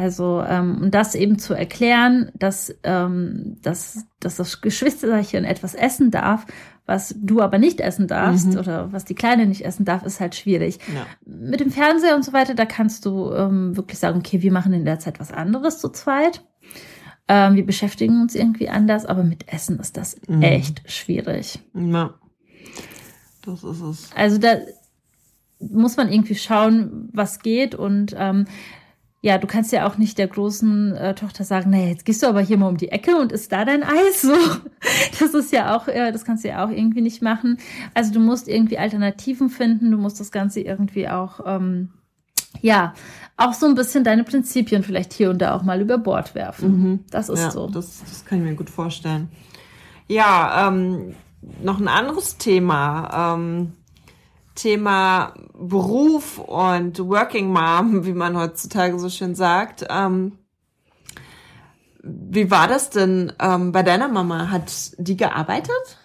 Also 0.00 0.42
um 0.42 0.82
um 0.82 0.90
das 0.90 1.14
eben 1.14 1.38
zu 1.38 1.52
erklären, 1.54 2.30
dass, 2.34 2.74
ähm, 2.84 3.58
dass, 3.62 4.04
dass 4.20 4.36
das 4.36 4.60
Geschwisterchen 4.62 5.44
etwas 5.44 5.74
essen 5.74 6.10
darf, 6.10 6.46
was 6.86 7.14
du 7.20 7.40
aber 7.42 7.58
nicht 7.58 7.80
essen 7.80 8.06
darfst 8.08 8.46
Mhm. 8.52 8.58
oder 8.58 8.92
was 8.92 9.04
die 9.04 9.14
Kleine 9.14 9.46
nicht 9.46 9.64
essen 9.64 9.84
darf, 9.84 10.02
ist 10.04 10.18
halt 10.20 10.34
schwierig. 10.34 10.78
Ja. 10.94 11.06
Mit 11.26 11.60
dem 11.60 11.70
Fernseher 11.70 12.16
und 12.16 12.24
so 12.24 12.32
weiter, 12.32 12.54
da 12.54 12.64
kannst 12.64 13.04
du 13.04 13.30
ähm, 13.32 13.76
wirklich 13.76 13.98
sagen, 13.98 14.18
okay, 14.18 14.40
wir 14.42 14.52
machen 14.52 14.72
in 14.72 14.84
der 14.84 14.98
Zeit 14.98 15.20
was 15.20 15.32
anderes 15.32 15.78
zu 15.78 15.90
zweit. 15.90 16.42
Ähm, 17.28 17.54
wir 17.56 17.66
beschäftigen 17.66 18.20
uns 18.22 18.34
irgendwie 18.34 18.68
anders, 18.70 19.04
aber 19.06 19.22
mit 19.22 19.52
Essen 19.52 19.78
ist 19.78 19.96
das 19.96 20.16
Mhm. 20.28 20.42
echt 20.42 20.90
schwierig. 20.90 21.60
ja. 21.74 22.14
Das 23.42 23.64
ist 23.64 23.80
es. 23.80 24.10
Also 24.14 24.38
da 24.38 24.56
muss 25.60 25.96
man 25.96 26.10
irgendwie 26.12 26.34
schauen, 26.34 27.08
was 27.12 27.38
geht 27.40 27.74
und 27.74 28.14
ähm, 28.18 28.46
ja, 29.22 29.36
du 29.36 29.46
kannst 29.46 29.70
ja 29.70 29.86
auch 29.86 29.98
nicht 29.98 30.16
der 30.16 30.28
großen 30.28 30.94
äh, 30.96 31.14
Tochter 31.14 31.44
sagen, 31.44 31.70
naja, 31.70 31.88
jetzt 31.88 32.06
gehst 32.06 32.22
du 32.22 32.26
aber 32.26 32.40
hier 32.40 32.56
mal 32.56 32.68
um 32.68 32.78
die 32.78 32.88
Ecke 32.88 33.16
und 33.16 33.32
isst 33.32 33.52
da 33.52 33.66
dein 33.66 33.82
Eis. 33.82 34.22
So, 34.22 34.34
das 35.20 35.34
ist 35.34 35.52
ja 35.52 35.76
auch, 35.76 35.88
äh, 35.88 36.10
das 36.10 36.24
kannst 36.24 36.44
du 36.44 36.48
ja 36.48 36.64
auch 36.64 36.70
irgendwie 36.70 37.02
nicht 37.02 37.20
machen. 37.20 37.58
Also 37.92 38.14
du 38.14 38.20
musst 38.20 38.48
irgendwie 38.48 38.78
Alternativen 38.78 39.50
finden. 39.50 39.90
Du 39.90 39.98
musst 39.98 40.20
das 40.20 40.32
Ganze 40.32 40.60
irgendwie 40.60 41.06
auch, 41.06 41.40
ähm, 41.44 41.90
ja, 42.62 42.94
auch 43.36 43.52
so 43.52 43.66
ein 43.66 43.74
bisschen 43.74 44.04
deine 44.04 44.24
Prinzipien 44.24 44.82
vielleicht 44.82 45.12
hier 45.12 45.28
und 45.30 45.38
da 45.38 45.54
auch 45.54 45.62
mal 45.62 45.82
über 45.82 45.98
Bord 45.98 46.34
werfen. 46.34 46.80
Mhm. 46.80 47.00
Das 47.10 47.28
ist 47.28 47.40
ja, 47.40 47.50
so. 47.50 47.66
Das, 47.66 48.02
das 48.02 48.24
kann 48.24 48.38
ich 48.38 48.44
mir 48.44 48.54
gut 48.54 48.70
vorstellen. 48.70 49.28
Ja, 50.08 50.66
ähm, 50.66 51.14
noch 51.62 51.78
ein 51.78 51.88
anderes 51.88 52.38
Thema. 52.38 53.34
Ähm, 53.34 53.74
Thema 54.60 55.34
Beruf 55.54 56.38
und 56.38 56.98
Working 56.98 57.52
Mom, 57.52 58.04
wie 58.04 58.12
man 58.12 58.36
heutzutage 58.36 58.98
so 58.98 59.08
schön 59.08 59.34
sagt. 59.34 59.86
Ähm, 59.88 60.38
wie 62.02 62.50
war 62.50 62.68
das 62.68 62.90
denn 62.90 63.32
ähm, 63.40 63.72
bei 63.72 63.82
deiner 63.82 64.08
Mama? 64.08 64.50
Hat 64.50 64.92
die 64.98 65.16
gearbeitet? 65.16 65.98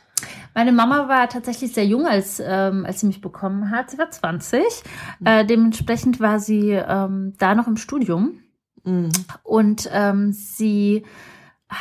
Meine 0.54 0.72
Mama 0.72 1.10
war 1.10 1.28
tatsächlich 1.28 1.74
sehr 1.74 1.86
jung, 1.86 2.08
als, 2.08 2.42
ähm, 2.46 2.86
als 2.86 3.02
sie 3.02 3.08
mich 3.08 3.20
bekommen 3.20 3.72
hat. 3.72 3.92
Sie 3.92 3.98
war 3.98 4.10
20. 4.10 4.64
Mhm. 5.20 5.28
Äh, 5.28 5.46
dementsprechend 5.46 6.20
war 6.22 6.40
sie 6.40 6.72
ähm, 6.72 7.34
da 7.38 7.56
noch 7.56 7.68
im 7.68 7.76
Studium. 7.76 8.40
Mhm. 8.86 9.12
Und 9.44 9.90
ähm, 9.92 10.32
sie 10.32 11.04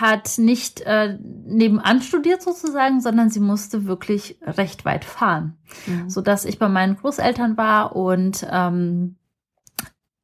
hat 0.01 0.39
nicht 0.39 0.81
äh, 0.83 1.19
nebenan 1.23 2.03
studiert 2.03 2.43
sozusagen, 2.43 3.01
sondern 3.01 3.31
sie 3.31 3.41
musste 3.41 3.87
wirklich 3.87 4.39
recht 4.43 4.85
weit 4.85 5.05
fahren, 5.05 5.57
mhm. 5.87 6.11
so 6.11 6.21
dass 6.21 6.45
ich 6.45 6.59
bei 6.59 6.69
meinen 6.69 6.97
Großeltern 6.97 7.57
war 7.57 7.97
und 7.97 8.47
ähm, 8.51 9.17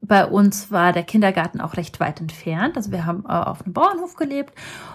bei 0.03 0.27
uns 0.27 0.73
war 0.73 0.93
der 0.93 1.05
Kindergarten 1.05 1.61
auch 1.61 1.77
recht 1.77 2.01
weit 2.01 2.21
entfernt. 2.21 2.77
Also 2.77 2.91
wir 2.91 3.07
haben 3.07 3.25
äh, 3.29 3.33
auf 3.33 3.63
einem 3.63 3.75
Bauernhof 3.75 4.17
gelebt 4.17 4.55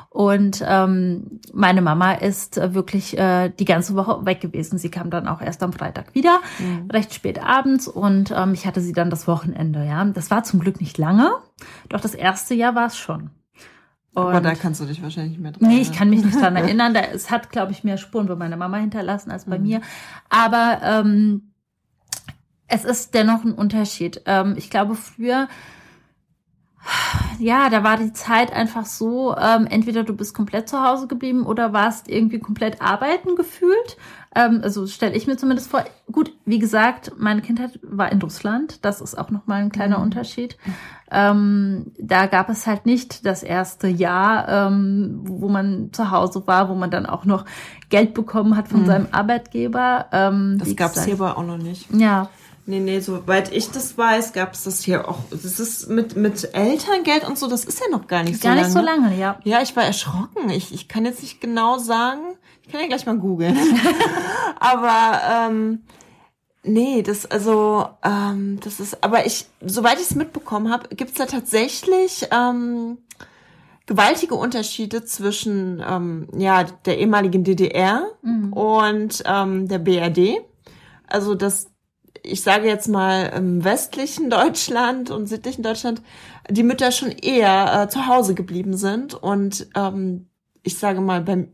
und 0.09 0.63
ähm, 0.67 1.39
meine 1.53 1.81
Mama 1.81 2.13
ist 2.13 2.57
äh, 2.57 2.73
wirklich 2.73 3.17
äh, 3.17 3.49
die 3.49 3.65
ganze 3.65 3.95
Woche 3.95 4.25
weg 4.25 4.41
gewesen. 4.41 4.77
Sie 4.77 4.89
kam 4.89 5.09
dann 5.09 5.27
auch 5.27 5.41
erst 5.41 5.63
am 5.63 5.73
Freitag 5.73 6.15
wieder, 6.15 6.39
mhm. 6.59 6.89
recht 6.91 7.13
spät 7.13 7.41
abends 7.41 7.88
und 7.88 8.33
ähm, 8.35 8.53
ich 8.53 8.65
hatte 8.65 8.81
sie 8.81 8.93
dann 8.93 9.09
das 9.09 9.27
Wochenende. 9.27 9.85
Ja, 9.85 10.03
das 10.05 10.31
war 10.31 10.43
zum 10.43 10.59
Glück 10.59 10.81
nicht 10.81 10.97
lange, 10.97 11.31
doch 11.89 12.01
das 12.01 12.15
erste 12.15 12.53
Jahr 12.53 12.75
war 12.75 12.88
es 12.88 12.97
schon. 12.97 13.29
Und 14.15 14.28
Aber 14.28 14.39
da 14.39 14.56
kannst 14.56 14.80
du 14.80 14.86
dich 14.86 15.04
wahrscheinlich 15.04 15.34
nicht 15.34 15.41
mehr 15.41 15.51
dran 15.51 15.69
Nee, 15.69 15.82
ich 15.82 15.91
kann 15.91 16.10
mich 16.10 16.23
nicht 16.23 16.39
dran 16.39 16.56
erinnern. 16.56 16.93
Da, 16.93 17.01
es 17.01 17.30
hat, 17.30 17.51
glaube 17.51 17.73
ich, 17.73 17.84
mehr 17.84 17.97
Spuren 17.97 18.28
bei 18.28 18.36
meiner 18.36 18.56
Mama 18.56 18.78
hinterlassen 18.78 19.30
als 19.30 19.43
bei 19.43 19.58
mhm. 19.58 19.63
mir. 19.63 19.82
Aber 20.30 20.80
ähm, 20.84 21.51
es 22.67 22.86
ist 22.86 23.13
dennoch 23.13 23.43
ein 23.43 23.51
Unterschied. 23.51 24.21
Ähm, 24.25 24.56
ich 24.58 24.69
glaube, 24.69 24.95
früher, 24.95 25.49
ja, 27.39 27.69
da 27.69 27.84
war 27.84 27.97
die 27.97 28.13
Zeit 28.13 28.54
einfach 28.54 28.86
so, 28.86 29.36
ähm, 29.36 29.67
entweder 29.67 30.04
du 30.04 30.15
bist 30.15 30.34
komplett 30.34 30.69
zu 30.69 30.82
Hause 30.82 31.08
geblieben 31.08 31.45
oder 31.45 31.73
warst 31.73 32.08
irgendwie 32.08 32.39
komplett 32.39 32.82
arbeiten 32.82 33.36
gefühlt. 33.36 33.97
Ähm, 34.36 34.60
also 34.62 34.86
stelle 34.86 35.15
ich 35.15 35.28
mir 35.28 35.38
zumindest 35.38 35.69
vor. 35.69 35.86
Gut, 36.12 36.34
wie 36.45 36.60
gesagt, 36.60 37.13
meine 37.17 37.41
Kindheit 37.41 37.80
war 37.82 38.12
in 38.12 38.21
Russland. 38.21 38.84
Das 38.84 39.00
ist 39.00 39.17
auch 39.17 39.32
nochmal 39.32 39.62
ein 39.62 39.71
kleiner 39.71 39.98
mhm. 39.98 40.04
Unterschied. 40.04 40.58
Ähm, 41.10 41.93
da 41.98 42.26
gab 42.26 42.50
es 42.50 42.67
halt 42.67 42.86
nicht 42.86 43.26
das 43.26 43.43
erste 43.43 43.88
Jahr, 43.88 44.67
ähm, 44.67 45.21
wo 45.24 45.48
man 45.48 45.93
zu 45.93 46.12
Hause 46.12 46.45
war, 46.48 46.67
wo 46.67 46.76
man 46.76 46.91
dann 46.91 47.06
auch 47.06 47.24
noch 47.24 47.45
Geld 47.89 48.13
bekommen 48.13 48.58
hat 48.58 48.67
von 48.67 48.82
mhm. 48.82 48.86
seinem 48.86 49.08
Arbeitgeber. 49.12 50.08
Ähm, 50.12 50.58
das 50.60 50.76
gab 50.76 50.95
es 50.95 51.06
hier 51.06 51.13
aber 51.13 51.38
auch 51.38 51.45
noch 51.45 51.58
nicht. 51.58 51.93
Ja. 51.93 52.30
Nee, 52.67 52.80
nee, 52.80 52.99
soweit 52.99 53.54
ich 53.54 53.69
das 53.69 53.95
weiß, 53.95 54.34
gab 54.34 54.54
es 54.54 54.63
das 54.63 54.84
hier 54.84 55.08
auch. 55.08 55.19
Das 55.30 55.60
ist 55.60 55.88
mit, 55.88 56.15
mit 56.15 56.56
Elterngeld 56.56 57.23
und 57.23 57.38
so, 57.38 57.47
das 57.47 57.63
ist 57.63 57.80
ja 57.80 57.86
noch 57.91 58.08
gar 58.08 58.23
nicht 58.23 58.41
gar 58.41 58.54
so 58.54 58.62
lange. 58.62 58.62
Gar 58.62 58.63
nicht 58.63 58.73
so 58.73 59.01
lange, 59.04 59.19
ja. 59.19 59.39
Ja, 59.43 59.62
ich 59.62 59.75
war 59.75 59.84
erschrocken. 59.84 60.49
Ich, 60.49 60.73
ich 60.73 60.88
kann 60.88 61.06
jetzt 61.06 61.21
nicht 61.21 61.39
genau 61.39 61.78
sagen. 61.78 62.21
Ich 62.63 62.71
kann 62.71 62.82
ja 62.82 62.88
gleich 62.88 63.06
mal 63.06 63.17
googeln. 63.17 63.56
aber 64.60 65.21
ähm, 65.32 65.84
nee, 66.63 67.04
das 67.04 67.28
also 67.28 67.88
ähm, 68.04 68.60
das 68.63 68.80
ist. 68.80 69.04
Aber 69.04 69.28
ich, 69.28 69.45
soweit 69.62 69.99
ich 69.99 70.10
es 70.10 70.15
mitbekommen 70.15 70.71
habe, 70.71 70.95
gibt 70.95 71.12
es 71.12 71.17
da 71.17 71.28
tatsächlich 71.28 72.28
ähm, 72.32 72.97
gewaltige 73.86 74.34
Unterschiede 74.34 75.06
zwischen 75.06 75.84
ähm, 75.88 76.28
ja 76.36 76.63
der 76.63 76.97
ehemaligen 76.97 77.43
DDR 77.43 78.08
mhm. 78.23 78.54
und 78.54 79.21
ähm, 79.28 79.67
der 79.67 79.78
BRD. 79.78 80.39
Also 81.08 81.36
das 81.36 81.67
ich 82.25 82.41
sage 82.41 82.67
jetzt 82.67 82.88
mal 82.88 83.27
im 83.35 83.63
westlichen 83.63 84.29
Deutschland 84.29 85.11
und 85.11 85.27
südlichen 85.27 85.63
Deutschland, 85.63 86.01
die 86.49 86.63
Mütter 86.63 86.91
schon 86.91 87.11
eher 87.11 87.83
äh, 87.83 87.89
zu 87.89 88.07
Hause 88.07 88.35
geblieben 88.35 88.75
sind 88.75 89.13
und 89.13 89.67
ähm, 89.75 90.27
ich 90.63 90.77
sage 90.77 91.01
mal 91.01 91.21
bei, 91.21 91.47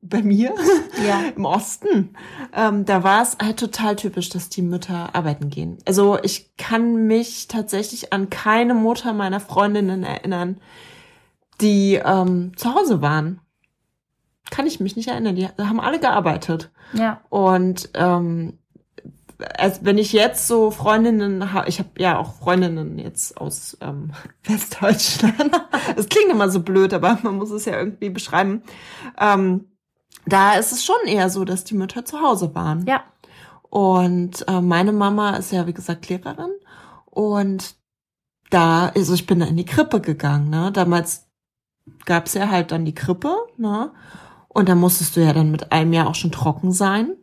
bei 0.00 0.22
mir 0.22 0.54
ja. 1.06 1.20
im 1.36 1.44
Osten, 1.44 2.14
ähm, 2.54 2.84
da 2.84 3.02
war 3.04 3.22
es 3.22 3.36
halt 3.42 3.58
total 3.58 3.96
typisch, 3.96 4.28
dass 4.28 4.48
die 4.48 4.62
Mütter 4.62 5.14
arbeiten 5.14 5.50
gehen. 5.50 5.78
Also 5.86 6.18
ich 6.22 6.56
kann 6.56 7.06
mich 7.06 7.48
tatsächlich 7.48 8.12
an 8.12 8.30
keine 8.30 8.74
Mutter 8.74 9.12
meiner 9.12 9.40
Freundinnen 9.40 10.04
erinnern, 10.04 10.60
die 11.60 12.00
ähm, 12.04 12.52
zu 12.56 12.74
Hause 12.74 13.02
waren. 13.02 13.40
Kann 14.50 14.66
ich 14.66 14.80
mich 14.80 14.96
nicht 14.96 15.08
erinnern. 15.08 15.36
Die 15.36 15.46
haben 15.46 15.80
alle 15.80 15.98
gearbeitet. 15.98 16.70
Ja. 16.92 17.20
Und 17.30 17.90
ähm, 17.94 18.58
als 19.58 19.84
wenn 19.84 19.98
ich 19.98 20.12
jetzt 20.12 20.46
so 20.46 20.70
Freundinnen 20.70 21.52
habe, 21.52 21.68
ich 21.68 21.78
habe 21.78 21.90
ja 21.98 22.18
auch 22.18 22.34
Freundinnen 22.34 22.98
jetzt 22.98 23.36
aus 23.40 23.76
ähm, 23.80 24.12
Westdeutschland. 24.44 25.60
Es 25.96 26.08
klingt 26.08 26.30
immer 26.30 26.48
so 26.48 26.60
blöd, 26.60 26.94
aber 26.94 27.18
man 27.22 27.36
muss 27.36 27.50
es 27.50 27.64
ja 27.64 27.78
irgendwie 27.78 28.10
beschreiben. 28.10 28.62
Ähm, 29.18 29.66
da 30.26 30.54
ist 30.54 30.72
es 30.72 30.84
schon 30.84 31.06
eher 31.06 31.28
so, 31.28 31.44
dass 31.44 31.64
die 31.64 31.74
Mütter 31.74 32.04
zu 32.04 32.20
Hause 32.20 32.54
waren. 32.54 32.86
Ja. 32.86 33.02
Und 33.62 34.46
äh, 34.48 34.60
meine 34.60 34.92
Mama 34.92 35.36
ist 35.36 35.50
ja, 35.50 35.66
wie 35.66 35.72
gesagt, 35.72 36.08
Lehrerin. 36.08 36.52
Und 37.06 37.74
da, 38.50 38.88
also 38.94 39.14
ich 39.14 39.26
bin 39.26 39.40
da 39.40 39.46
in 39.46 39.56
die 39.56 39.64
Krippe 39.64 40.00
gegangen. 40.00 40.50
Ne? 40.50 40.70
Damals 40.72 41.26
gab's 42.04 42.34
ja 42.34 42.48
halt 42.48 42.70
dann 42.70 42.84
die 42.84 42.94
Krippe. 42.94 43.34
Ne? 43.56 43.90
Und 44.48 44.68
da 44.68 44.74
musstest 44.74 45.16
du 45.16 45.20
ja 45.20 45.32
dann 45.32 45.50
mit 45.50 45.72
einem 45.72 45.92
Jahr 45.92 46.06
auch 46.06 46.14
schon 46.14 46.32
trocken 46.32 46.72
sein. 46.72 47.16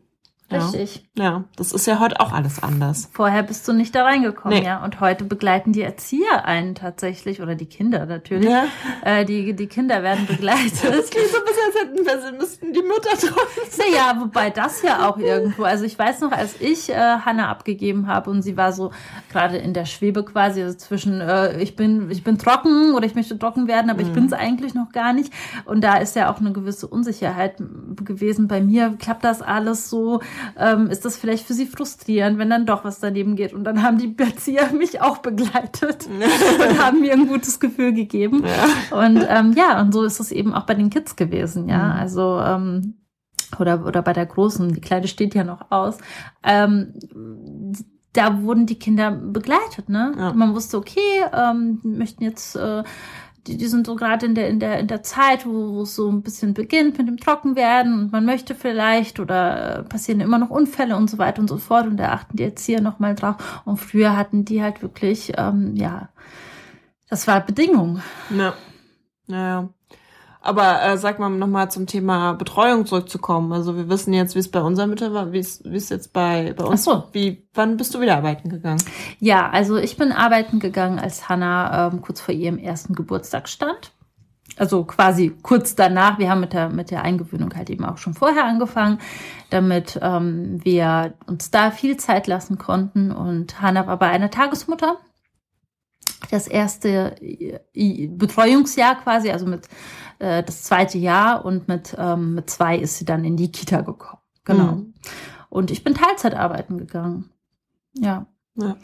Richtig. 0.51 0.95
Ja. 0.95 1.01
Ja, 1.19 1.43
das 1.55 1.73
ist 1.73 1.86
ja 1.86 1.99
heute 1.99 2.19
auch 2.19 2.32
alles 2.32 2.63
anders. 2.63 3.10
Vorher 3.12 3.43
bist 3.43 3.67
du 3.67 3.73
nicht 3.73 3.93
da 3.93 4.03
reingekommen, 4.03 4.60
nee. 4.60 4.65
ja. 4.65 4.84
Und 4.84 4.99
heute 4.99 5.23
begleiten 5.23 5.73
die 5.73 5.82
Erzieher 5.82 6.45
einen 6.45 6.75
tatsächlich, 6.75 7.41
oder 7.41 7.55
die 7.55 7.65
Kinder 7.65 8.05
natürlich. 8.05 8.49
Ja. 8.49 8.65
Äh, 9.03 9.25
die, 9.25 9.53
die 9.53 9.67
Kinder 9.67 10.03
werden 10.03 10.25
begleitet. 10.27 10.84
Das 10.84 11.10
klingt 11.10 11.29
so 11.29 11.38
ein 11.38 11.43
bisschen, 11.45 11.63
als 11.65 12.15
hätten 12.15 12.34
wir, 12.34 12.39
müssten 12.39 12.73
die 12.73 12.82
Mütter 12.82 13.12
treffen. 13.12 13.34
Naja, 13.77 14.19
wobei 14.19 14.49
das 14.49 14.82
ja 14.82 15.10
auch 15.10 15.17
irgendwo. 15.17 15.63
Also 15.63 15.86
ich 15.86 15.97
weiß 15.97 16.21
noch, 16.21 16.32
als 16.32 16.60
ich 16.60 16.89
äh, 16.89 16.95
Hannah 16.95 17.49
abgegeben 17.49 18.08
habe 18.08 18.29
und 18.29 18.41
sie 18.41 18.58
war 18.58 18.71
so 18.71 18.91
gerade 19.32 19.58
in 19.58 19.73
der 19.73 19.86
Schwebe 19.86 20.23
quasi, 20.23 20.62
also 20.63 20.77
zwischen 20.77 21.21
äh, 21.21 21.62
ich 21.62 21.75
bin, 21.75 22.10
ich 22.12 22.23
bin 22.23 22.38
trocken 22.38 22.93
oder 22.93 23.05
ich 23.05 23.15
möchte 23.15 23.38
trocken 23.38 23.67
werden, 23.67 23.89
aber 23.89 24.01
mhm. 24.01 24.08
ich 24.08 24.13
bin 24.13 24.25
es 24.25 24.34
eigentlich 24.34 24.73
noch 24.73 24.91
gar 24.91 25.13
nicht. 25.13 25.34
Und 25.65 25.82
da 25.84 25.97
ist 25.97 26.15
ja 26.15 26.32
auch 26.32 26.39
eine 26.39 26.51
gewisse 26.51 26.88
Unsicherheit 26.88 27.55
gewesen 28.03 28.47
bei 28.47 28.62
mir. 28.62 28.95
Klappt 28.99 29.23
das 29.23 29.41
alles 29.41 29.89
so? 29.89 30.19
ähm, 30.58 30.88
ist 30.89 31.05
das 31.05 31.09
vielleicht 31.17 31.45
für 31.45 31.54
sie 31.54 31.65
frustrierend, 31.65 32.38
wenn 32.38 32.50
dann 32.50 32.65
doch 32.65 32.84
was 32.84 33.00
daneben 33.00 33.36
geht. 33.36 33.54
Und 33.54 33.63
dann 33.63 33.84
haben 33.84 33.98
die 33.98 34.15
Erzieher 34.17 34.72
mich 34.74 35.02
auch 35.02 35.19
begleitet 35.19 36.08
und 36.60 36.80
haben 36.80 37.02
mir 37.02 37.13
ein 37.13 37.28
gutes 37.28 37.60
Gefühl 37.60 37.93
gegeben. 37.93 38.43
Ja. 38.45 38.98
Und 39.06 39.26
ähm, 39.28 39.54
ja, 39.54 39.82
und 39.82 39.93
so 39.93 40.04
ist 40.04 40.19
es 40.19 40.32
eben 40.32 40.54
auch 40.54 40.65
bei 40.65 40.74
den 40.74 40.89
Kids 40.89 41.15
gewesen, 41.15 41.67
ja. 41.69 41.86
Mhm. 41.86 42.00
Also 42.00 42.39
ähm, 42.39 42.95
oder, 43.60 43.86
oder 43.86 44.02
bei 44.02 44.13
der 44.13 44.26
Großen, 44.26 44.74
die 44.74 44.82
Kleine 44.82 45.08
steht 45.08 45.34
ja 45.34 45.43
noch 45.43 45.72
aus. 45.72 45.98
Ähm, 46.43 46.93
da 48.13 48.41
wurden 48.41 48.65
die 48.65 48.80
Kinder 48.80 49.12
begleitet, 49.12 49.89
ne? 49.89 50.13
Ja. 50.17 50.34
Man 50.34 50.56
wusste, 50.56 50.78
okay, 50.78 51.24
ähm, 51.34 51.80
möchten 51.84 52.24
jetzt 52.24 52.56
äh, 52.56 52.84
die, 53.49 53.57
die 53.57 53.67
sind 53.67 53.88
so 53.88 53.95
gerade 53.95 54.25
in 54.25 54.35
der, 54.35 54.47
in 54.47 54.59
der, 54.59 54.79
in 54.79 54.88
der 54.88 55.03
Zeit, 55.03 55.45
wo, 55.45 55.81
es 55.81 55.95
so 55.95 56.09
ein 56.09 56.21
bisschen 56.21 56.53
beginnt 56.53 56.97
mit 56.97 57.07
dem 57.07 57.17
Trockenwerden 57.17 57.93
und 57.93 58.12
man 58.12 58.25
möchte 58.25 58.55
vielleicht 58.55 59.19
oder 59.19 59.83
passieren 59.89 60.21
immer 60.21 60.38
noch 60.38 60.49
Unfälle 60.49 60.95
und 60.95 61.09
so 61.09 61.17
weiter 61.17 61.41
und 61.41 61.49
so 61.49 61.57
fort 61.57 61.88
und 61.88 61.97
da 61.97 62.12
achten 62.12 62.38
die 62.38 62.43
Erzieher 62.43 62.81
nochmal 62.81 63.15
drauf. 63.15 63.62
Und 63.65 63.77
früher 63.77 64.15
hatten 64.15 64.45
die 64.45 64.62
halt 64.62 64.81
wirklich, 64.81 65.33
ähm, 65.38 65.75
ja, 65.75 66.09
das 67.09 67.27
war 67.27 67.41
Bedingung. 67.41 68.01
Ja. 68.29 68.53
Naja. 69.27 69.69
Aber 70.41 70.82
äh, 70.82 70.97
sag 70.97 71.19
mal 71.19 71.30
nochmal 71.30 71.69
zum 71.69 71.86
Thema 71.86 72.34
Betreuung 72.34 72.86
zurückzukommen. 72.86 73.52
Also 73.52 73.75
wir 73.75 73.89
wissen 73.89 74.13
jetzt, 74.13 74.36
wie 74.36 74.39
es 74.39 74.49
bei 74.49 74.62
unserer 74.62 74.88
Mutter 74.88 75.13
war, 75.13 75.34
wie 75.34 75.39
es 75.39 75.62
wie 75.65 75.75
es 75.75 75.89
jetzt 75.89 76.13
bei 76.13 76.54
bei 76.54 76.63
uns. 76.63 76.88
Ach 76.88 76.93
so. 76.93 77.04
Wie 77.12 77.45
wann 77.54 77.75
bist 77.75 77.93
du 77.93 77.99
wieder 77.99 78.15
arbeiten 78.15 78.49
gegangen? 78.49 78.82
Ja, 79.19 79.49
also 79.49 79.75
ich 79.75 79.97
bin 79.97 80.13
arbeiten 80.13 80.60
gegangen, 80.60 80.97
als 80.97 81.28
Hannah 81.28 81.88
ähm, 81.88 82.02
kurz 82.02 82.21
vor 82.21 82.34
ihrem 82.34 82.58
ersten 82.58 82.95
Geburtstag 82.95 83.49
stand. 83.49 83.91
Also 84.58 84.86
quasi 84.86 85.36
kurz 85.41 85.75
danach. 85.75 86.19
Wir 86.19 86.30
haben 86.30 86.39
mit 86.39 86.54
der 86.54 86.69
mit 86.69 86.89
der 86.89 87.04
Eingewöhnung 87.04 87.54
halt 87.56 87.69
eben 87.69 87.84
auch 87.84 87.97
schon 87.97 88.13
vorher 88.13 88.45
angefangen, 88.45 88.99
damit 89.49 89.99
ähm, 90.02 90.63
wir 90.63 91.15
uns 91.28 91.52
da 91.52 91.69
viel 91.69 91.97
Zeit 91.97 92.28
lassen 92.28 92.58
konnten. 92.58 93.12
Und 93.12 93.62
Hannah 93.62 93.88
war 93.88 93.99
bei 93.99 94.08
einer 94.08 94.32
Tagesmutter 94.32 94.95
das 96.32 96.47
erste 96.47 97.15
Betreuungsjahr 97.73 98.95
quasi, 98.95 99.32
also 99.32 99.45
mit 99.45 99.67
äh, 100.19 100.43
das 100.43 100.63
zweite 100.63 100.97
Jahr 100.97 101.45
und 101.45 101.67
mit, 101.67 101.95
ähm, 101.97 102.36
mit 102.36 102.49
zwei 102.49 102.77
ist 102.77 102.97
sie 102.97 103.05
dann 103.05 103.23
in 103.25 103.38
die 103.38 103.51
Kita 103.51 103.82
gekommen. 103.82 104.21
Genau. 104.45 104.71
Mhm. 104.73 104.93
Und 105.49 105.71
ich 105.71 105.84
bin 105.84 105.95
Teilzeit 105.95 106.36
arbeiten 106.36 106.77
gegangen. 106.77 107.32
Ja. 107.93 108.27
ja. 108.55 108.77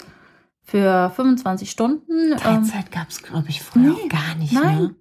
Für 0.64 1.12
25 1.16 1.70
Stunden. 1.70 2.32
Ähm, 2.32 2.38
Teilzeit 2.38 2.86
ähm, 2.86 2.92
gab 2.92 3.10
es, 3.10 3.22
glaube 3.22 3.50
ich, 3.50 3.62
früher 3.62 3.92
nee, 3.92 3.92
auch 3.92 4.10
gar 4.10 4.36
nicht. 4.36 4.54
Nein. 4.54 4.82
Ne? 4.82 4.96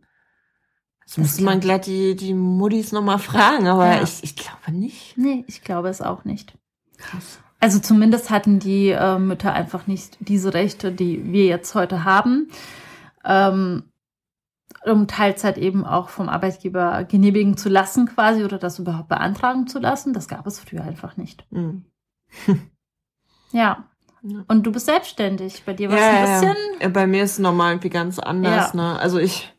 Das 1.06 1.18
müsste 1.18 1.44
man 1.44 1.60
glatt 1.60 1.86
die, 1.86 2.16
die 2.16 2.34
Muddis 2.34 2.92
nochmal 2.92 3.18
fragen, 3.18 3.66
aber 3.66 3.86
ja. 3.86 4.02
ich, 4.02 4.24
ich 4.24 4.36
glaube 4.36 4.72
nicht. 4.72 5.16
Nee, 5.16 5.44
ich 5.46 5.62
glaube 5.62 5.88
es 5.88 6.00
auch 6.00 6.24
nicht. 6.24 6.56
Krass. 6.96 7.38
Also 7.60 7.78
zumindest 7.78 8.30
hatten 8.30 8.58
die 8.58 8.88
äh, 8.90 9.18
Mütter 9.18 9.52
einfach 9.52 9.86
nicht 9.86 10.16
diese 10.20 10.54
Rechte, 10.54 10.92
die 10.92 11.32
wir 11.32 11.46
jetzt 11.46 11.74
heute 11.74 12.04
haben, 12.04 12.48
ähm, 13.24 13.84
um 14.84 15.06
Teilzeit 15.06 15.58
eben 15.58 15.84
auch 15.84 16.08
vom 16.08 16.28
Arbeitgeber 16.28 17.04
genehmigen 17.04 17.56
zu 17.56 17.68
lassen 17.68 18.06
quasi 18.06 18.44
oder 18.44 18.58
das 18.58 18.78
überhaupt 18.78 19.08
beantragen 19.08 19.66
zu 19.66 19.78
lassen. 19.78 20.12
Das 20.12 20.28
gab 20.28 20.46
es 20.46 20.60
früher 20.60 20.82
einfach 20.82 21.16
nicht. 21.16 21.44
Mhm. 21.50 21.84
ja. 23.52 23.84
Und 24.48 24.64
du 24.64 24.72
bist 24.72 24.86
selbstständig. 24.86 25.64
Bei 25.66 25.74
dir 25.74 25.90
war 25.90 25.96
es 25.96 26.02
ja, 26.02 26.10
ein 26.10 26.40
bisschen. 26.40 26.80
Ja. 26.80 26.88
Bei 26.88 27.06
mir 27.06 27.24
ist 27.24 27.32
es 27.32 27.38
normal 27.38 27.72
irgendwie 27.72 27.90
ganz 27.90 28.18
anders. 28.18 28.72
Ja. 28.72 28.76
Ne? 28.76 28.98
Also 28.98 29.18
ich 29.18 29.54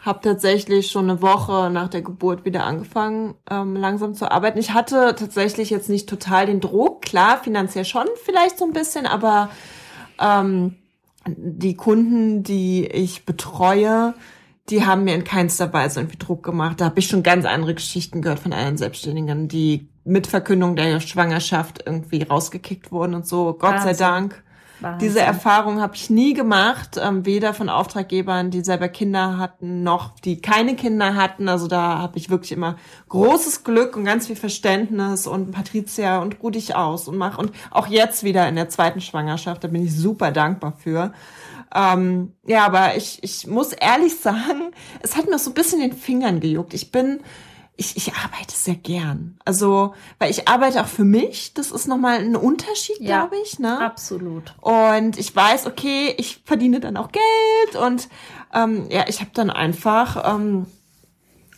habe 0.00 0.20
tatsächlich 0.22 0.90
schon 0.90 1.10
eine 1.10 1.22
Woche 1.22 1.70
nach 1.70 1.88
der 1.88 2.02
Geburt 2.02 2.44
wieder 2.44 2.64
angefangen, 2.64 3.34
ähm, 3.50 3.76
langsam 3.76 4.14
zu 4.14 4.30
arbeiten. 4.30 4.58
Ich 4.58 4.72
hatte 4.72 5.14
tatsächlich 5.18 5.68
jetzt 5.68 5.90
nicht 5.90 6.08
total 6.08 6.46
den 6.46 6.60
Druck, 6.60 7.02
klar, 7.02 7.38
finanziell 7.42 7.84
schon 7.84 8.06
vielleicht 8.24 8.58
so 8.58 8.64
ein 8.64 8.72
bisschen, 8.72 9.06
aber 9.06 9.50
ähm, 10.18 10.76
die 11.26 11.76
Kunden, 11.76 12.42
die 12.42 12.86
ich 12.86 13.26
betreue, 13.26 14.14
die 14.70 14.86
haben 14.86 15.04
mir 15.04 15.14
in 15.14 15.24
keinster 15.24 15.72
Weise 15.72 16.00
irgendwie 16.00 16.18
Druck 16.18 16.42
gemacht. 16.42 16.80
Da 16.80 16.86
habe 16.86 16.98
ich 17.00 17.08
schon 17.08 17.22
ganz 17.22 17.44
andere 17.44 17.74
Geschichten 17.74 18.22
gehört 18.22 18.38
von 18.38 18.52
anderen 18.52 18.76
Selbstständigen, 18.76 19.48
die 19.48 19.88
mit 20.04 20.26
Verkündung 20.26 20.76
der 20.76 21.00
Schwangerschaft 21.00 21.82
irgendwie 21.84 22.22
rausgekickt 22.22 22.92
wurden 22.92 23.14
und 23.14 23.26
so. 23.26 23.52
Gott 23.52 23.72
Wahnsinn. 23.72 23.94
sei 23.94 24.04
Dank. 24.04 24.42
Wahnsinn. 24.80 25.08
Diese 25.08 25.20
Erfahrung 25.20 25.80
habe 25.80 25.94
ich 25.94 26.08
nie 26.08 26.32
gemacht, 26.32 26.98
ähm, 27.02 27.26
weder 27.26 27.52
von 27.52 27.68
Auftraggebern, 27.68 28.50
die 28.50 28.62
selber 28.62 28.88
Kinder 28.88 29.36
hatten, 29.36 29.82
noch 29.82 30.18
die 30.20 30.40
keine 30.40 30.74
Kinder 30.74 31.16
hatten. 31.16 31.48
Also 31.48 31.66
da 31.66 31.98
habe 31.98 32.16
ich 32.16 32.30
wirklich 32.30 32.52
immer 32.52 32.76
großes 33.08 33.62
Glück 33.62 33.96
und 33.96 34.04
ganz 34.04 34.26
viel 34.26 34.36
Verständnis 34.36 35.26
und 35.26 35.52
Patricia 35.52 36.22
und 36.22 36.42
ruh 36.42 36.50
dich 36.50 36.76
aus 36.76 37.08
und 37.08 37.18
mach 37.18 37.36
und 37.36 37.52
auch 37.70 37.88
jetzt 37.88 38.24
wieder 38.24 38.48
in 38.48 38.56
der 38.56 38.68
zweiten 38.70 39.00
Schwangerschaft, 39.00 39.62
da 39.64 39.68
bin 39.68 39.84
ich 39.84 39.94
super 39.94 40.30
dankbar 40.30 40.72
für. 40.78 41.12
Ähm, 41.74 42.32
ja, 42.46 42.64
aber 42.66 42.96
ich, 42.96 43.22
ich 43.22 43.46
muss 43.46 43.72
ehrlich 43.72 44.18
sagen, 44.18 44.72
es 45.02 45.16
hat 45.16 45.28
mir 45.28 45.38
so 45.38 45.50
ein 45.50 45.54
bisschen 45.54 45.80
den 45.80 45.92
Fingern 45.92 46.40
gejuckt. 46.40 46.74
Ich 46.74 46.90
bin 46.90 47.20
ich, 47.76 47.96
ich 47.96 48.12
arbeite 48.12 48.54
sehr 48.54 48.74
gern. 48.74 49.38
Also, 49.46 49.94
weil 50.18 50.30
ich 50.30 50.46
arbeite 50.48 50.82
auch 50.82 50.86
für 50.86 51.04
mich. 51.04 51.54
Das 51.54 51.70
ist 51.70 51.88
nochmal 51.88 52.18
ein 52.18 52.36
Unterschied, 52.36 53.00
ja, 53.00 53.20
glaube 53.20 53.36
ich. 53.42 53.58
Ne? 53.58 53.80
Absolut. 53.80 54.54
Und 54.60 55.18
ich 55.18 55.34
weiß, 55.34 55.66
okay, 55.66 56.14
ich 56.18 56.42
verdiene 56.44 56.80
dann 56.80 56.98
auch 56.98 57.08
Geld 57.10 57.82
und 57.82 58.10
ähm, 58.52 58.86
ja, 58.90 59.06
ich 59.08 59.20
habe 59.20 59.30
dann 59.32 59.48
einfach 59.48 60.34
ähm, 60.36 60.66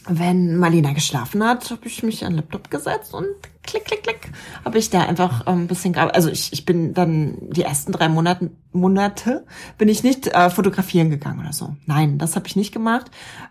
wenn 0.06 0.56
Marlena 0.56 0.92
geschlafen 0.92 1.44
hat, 1.44 1.70
habe 1.70 1.86
ich 1.86 2.02
mich 2.02 2.24
an 2.24 2.32
den 2.32 2.36
Laptop 2.38 2.70
gesetzt 2.70 3.14
und 3.14 3.26
klick, 3.62 3.84
klick, 3.84 4.02
klick, 4.02 4.32
habe 4.64 4.78
ich 4.78 4.90
da 4.90 5.02
einfach 5.02 5.46
ähm, 5.46 5.62
ein 5.62 5.66
bisschen, 5.66 5.96
also 5.96 6.28
ich, 6.28 6.52
ich 6.52 6.64
bin 6.64 6.94
dann 6.94 7.36
die 7.50 7.62
ersten 7.62 7.92
drei 7.92 8.08
Monate, 8.08 8.50
Monate 8.72 9.44
bin 9.78 9.88
ich 9.88 10.02
nicht 10.02 10.28
äh, 10.28 10.50
fotografieren 10.50 11.10
gegangen 11.10 11.40
oder 11.40 11.52
so. 11.52 11.76
Nein, 11.86 12.18
das 12.18 12.36
habe 12.36 12.46
ich 12.46 12.56
nicht 12.56 12.72
gemacht. 12.72 13.10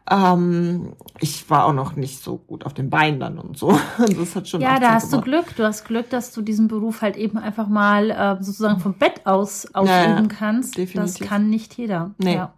Ähm, 0.09 0.93
ich 1.19 1.49
war 1.49 1.65
auch 1.65 1.73
noch 1.73 1.95
nicht 1.95 2.23
so 2.23 2.37
gut 2.37 2.65
auf 2.65 2.73
den 2.73 2.89
Beinen 2.89 3.19
dann 3.19 3.37
und 3.37 3.57
so. 3.57 3.79
Das 4.21 4.35
hat 4.35 4.47
schon 4.47 4.61
ja, 4.61 4.79
da 4.79 4.93
hast 4.93 5.11
gemacht. 5.11 5.27
du 5.27 5.29
Glück. 5.29 5.55
Du 5.55 5.63
hast 5.63 5.85
Glück, 5.85 6.09
dass 6.09 6.31
du 6.31 6.41
diesen 6.41 6.67
Beruf 6.67 7.01
halt 7.01 7.17
eben 7.17 7.37
einfach 7.37 7.67
mal 7.67 8.11
äh, 8.11 8.43
sozusagen 8.43 8.79
vom 8.79 8.93
Bett 8.93 9.25
aus 9.25 9.73
ausüben 9.73 9.89
ja, 9.89 10.27
kannst. 10.27 10.77
Definitiv. 10.77 11.19
Das 11.19 11.27
kann 11.27 11.49
nicht 11.49 11.77
jeder. 11.77 12.11
Nee. 12.17 12.35
Ja. 12.35 12.53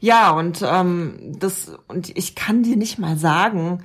Ja, 0.00 0.30
und 0.32 0.62
ähm, 0.62 1.34
das 1.38 1.72
und 1.88 2.16
ich 2.16 2.34
kann 2.34 2.62
dir 2.62 2.76
nicht 2.76 2.98
mal 2.98 3.16
sagen, 3.16 3.82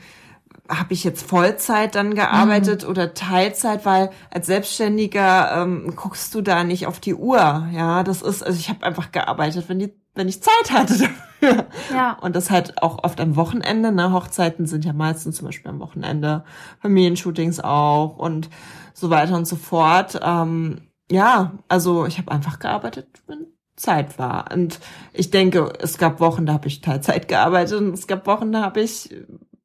habe 0.71 0.93
ich 0.93 1.03
jetzt 1.03 1.27
Vollzeit 1.27 1.95
dann 1.95 2.15
gearbeitet 2.15 2.84
mhm. 2.84 2.89
oder 2.89 3.13
Teilzeit, 3.13 3.86
weil 3.86 4.10
als 4.29 4.47
Selbstständiger 4.47 5.62
ähm, 5.62 5.93
guckst 5.95 6.34
du 6.34 6.41
da 6.41 6.63
nicht 6.63 6.88
auf 6.88 6.99
die 6.99 7.15
Uhr. 7.15 7.67
Ja, 7.73 8.03
das 8.03 8.21
ist, 8.21 8.41
also 8.41 8.57
ich 8.57 8.69
habe 8.69 8.86
einfach 8.86 9.12
gearbeitet, 9.12 9.65
wenn 9.67 9.79
die, 9.79 9.93
wenn 10.15 10.27
ich 10.27 10.41
Zeit 10.41 10.71
hatte 10.71 10.97
dafür. 11.41 11.65
Ja. 11.93 12.17
Und 12.21 12.36
das 12.36 12.49
halt 12.49 12.81
auch 12.81 13.03
oft 13.03 13.19
am 13.19 13.36
Wochenende. 13.36 13.91
Ne? 13.91 14.13
Hochzeiten 14.13 14.65
sind 14.65 14.86
ja 14.86 14.93
meistens 14.93 15.38
zum 15.38 15.47
Beispiel 15.47 15.69
am 15.69 15.79
Wochenende, 15.79 16.45
Familienshootings 16.79 17.60
auch 17.60 18.17
und 18.17 18.49
so 18.93 19.10
weiter 19.10 19.36
und 19.36 19.45
so 19.45 19.55
fort. 19.55 20.19
Ähm, 20.23 20.88
ja, 21.12 21.53
also 21.67 22.05
ich 22.05 22.17
habe 22.17 22.31
einfach 22.31 22.60
gearbeitet, 22.60 23.07
wenn 23.27 23.47
Zeit 23.75 24.19
war. 24.19 24.51
Und 24.53 24.79
ich 25.13 25.31
denke, 25.31 25.73
es 25.79 25.97
gab 25.97 26.19
Wochen, 26.19 26.45
da 26.45 26.53
habe 26.53 26.67
ich 26.67 26.81
Teilzeit 26.81 27.27
gearbeitet 27.27 27.79
und 27.79 27.93
es 27.93 28.07
gab 28.07 28.27
Wochen, 28.27 28.51
da 28.51 28.62
habe 28.62 28.81
ich 28.81 29.13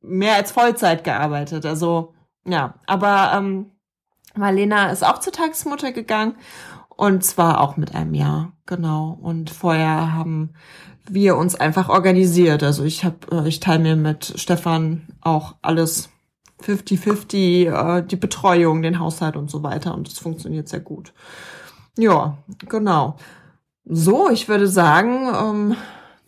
mehr 0.06 0.34
als 0.36 0.52
Vollzeit 0.52 1.04
gearbeitet. 1.04 1.66
Also 1.66 2.14
ja, 2.46 2.74
aber 2.86 3.32
ähm, 3.34 3.72
Marlena 4.34 4.90
ist 4.90 5.04
auch 5.04 5.18
zur 5.18 5.32
Tagesmutter 5.32 5.92
gegangen 5.92 6.36
und 6.96 7.24
zwar 7.24 7.60
auch 7.60 7.76
mit 7.76 7.94
einem 7.94 8.14
Jahr, 8.14 8.52
genau. 8.64 9.18
Und 9.20 9.50
vorher 9.50 10.14
haben 10.14 10.54
wir 11.08 11.36
uns 11.36 11.54
einfach 11.54 11.88
organisiert. 11.88 12.62
Also 12.62 12.84
ich 12.84 13.04
habe, 13.04 13.16
äh, 13.30 13.48
ich 13.48 13.60
teile 13.60 13.80
mir 13.80 13.96
mit 13.96 14.32
Stefan 14.36 15.06
auch 15.20 15.56
alles 15.60 16.08
50-50, 16.62 17.98
äh, 17.98 18.02
die 18.02 18.16
Betreuung, 18.16 18.82
den 18.82 18.98
Haushalt 18.98 19.36
und 19.36 19.50
so 19.50 19.62
weiter. 19.62 19.94
Und 19.94 20.08
das 20.08 20.18
funktioniert 20.18 20.68
sehr 20.68 20.80
gut. 20.80 21.12
Ja, 21.98 22.38
genau. 22.68 23.16
So, 23.84 24.30
ich 24.30 24.48
würde 24.48 24.66
sagen, 24.66 25.28
ähm, 25.34 25.76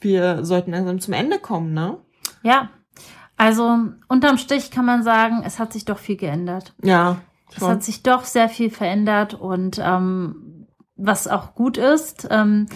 wir 0.00 0.44
sollten 0.44 0.72
langsam 0.72 1.00
zum 1.00 1.14
Ende 1.14 1.38
kommen, 1.38 1.72
ne? 1.72 1.96
Ja. 2.42 2.70
Also 3.38 3.78
unterm 4.08 4.36
Strich 4.36 4.70
kann 4.70 4.84
man 4.84 5.02
sagen, 5.02 5.42
es 5.44 5.58
hat 5.58 5.72
sich 5.72 5.84
doch 5.84 5.98
viel 5.98 6.16
geändert. 6.16 6.74
Ja. 6.82 7.18
Schon. 7.52 7.68
Es 7.68 7.68
hat 7.68 7.82
sich 7.82 8.02
doch 8.02 8.24
sehr 8.24 8.48
viel 8.48 8.68
verändert 8.68 9.32
und 9.32 9.80
ähm, 9.82 10.66
was 10.96 11.28
auch 11.28 11.54
gut 11.54 11.78
ist. 11.78 12.28
Ähm, 12.30 12.66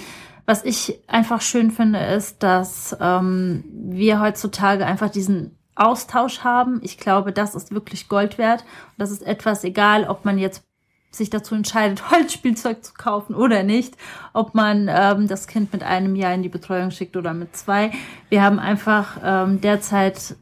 was 0.46 0.64
ich 0.64 1.00
einfach 1.08 1.40
schön 1.40 1.70
finde, 1.70 1.98
ist, 1.98 2.42
dass 2.42 2.96
ähm, 3.00 3.64
wir 3.72 4.20
heutzutage 4.20 4.86
einfach 4.86 5.10
diesen 5.10 5.58
Austausch 5.74 6.40
haben. 6.40 6.80
Ich 6.82 6.98
glaube, 6.98 7.32
das 7.32 7.54
ist 7.54 7.72
wirklich 7.72 8.08
Gold 8.08 8.38
wert. 8.38 8.62
Und 8.62 8.98
das 8.98 9.10
ist 9.10 9.22
etwas, 9.22 9.64
egal, 9.64 10.04
ob 10.08 10.24
man 10.24 10.38
jetzt 10.38 10.64
sich 11.10 11.28
dazu 11.28 11.54
entscheidet, 11.54 12.10
Holzspielzeug 12.10 12.84
zu 12.84 12.94
kaufen 12.94 13.34
oder 13.34 13.62
nicht, 13.62 13.96
ob 14.32 14.54
man 14.54 14.88
ähm, 14.88 15.28
das 15.28 15.46
Kind 15.46 15.72
mit 15.72 15.82
einem 15.82 16.16
Jahr 16.16 16.34
in 16.34 16.42
die 16.42 16.48
Betreuung 16.48 16.90
schickt 16.90 17.16
oder 17.16 17.34
mit 17.34 17.56
zwei. 17.56 17.90
Wir 18.28 18.42
haben 18.42 18.58
einfach 18.58 19.18
ähm, 19.22 19.60
derzeit 19.60 20.36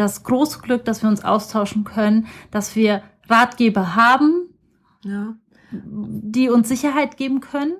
das 0.00 0.24
große 0.24 0.60
Glück, 0.60 0.84
dass 0.84 1.02
wir 1.02 1.10
uns 1.10 1.24
austauschen 1.24 1.84
können, 1.84 2.26
dass 2.50 2.74
wir 2.74 3.02
Ratgeber 3.28 3.94
haben, 3.94 4.48
ja. 5.04 5.34
die 5.70 6.48
uns 6.48 6.68
Sicherheit 6.68 7.16
geben 7.16 7.40
können, 7.40 7.74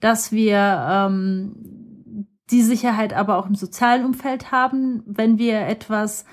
dass 0.00 0.32
wir 0.32 0.58
ähm, 0.58 2.26
die 2.50 2.62
Sicherheit 2.62 3.14
aber 3.14 3.38
auch 3.38 3.46
im 3.46 3.54
sozialen 3.54 4.04
Umfeld 4.04 4.52
haben, 4.52 5.02
wenn 5.06 5.38
wir 5.38 5.60
etwas 5.60 6.26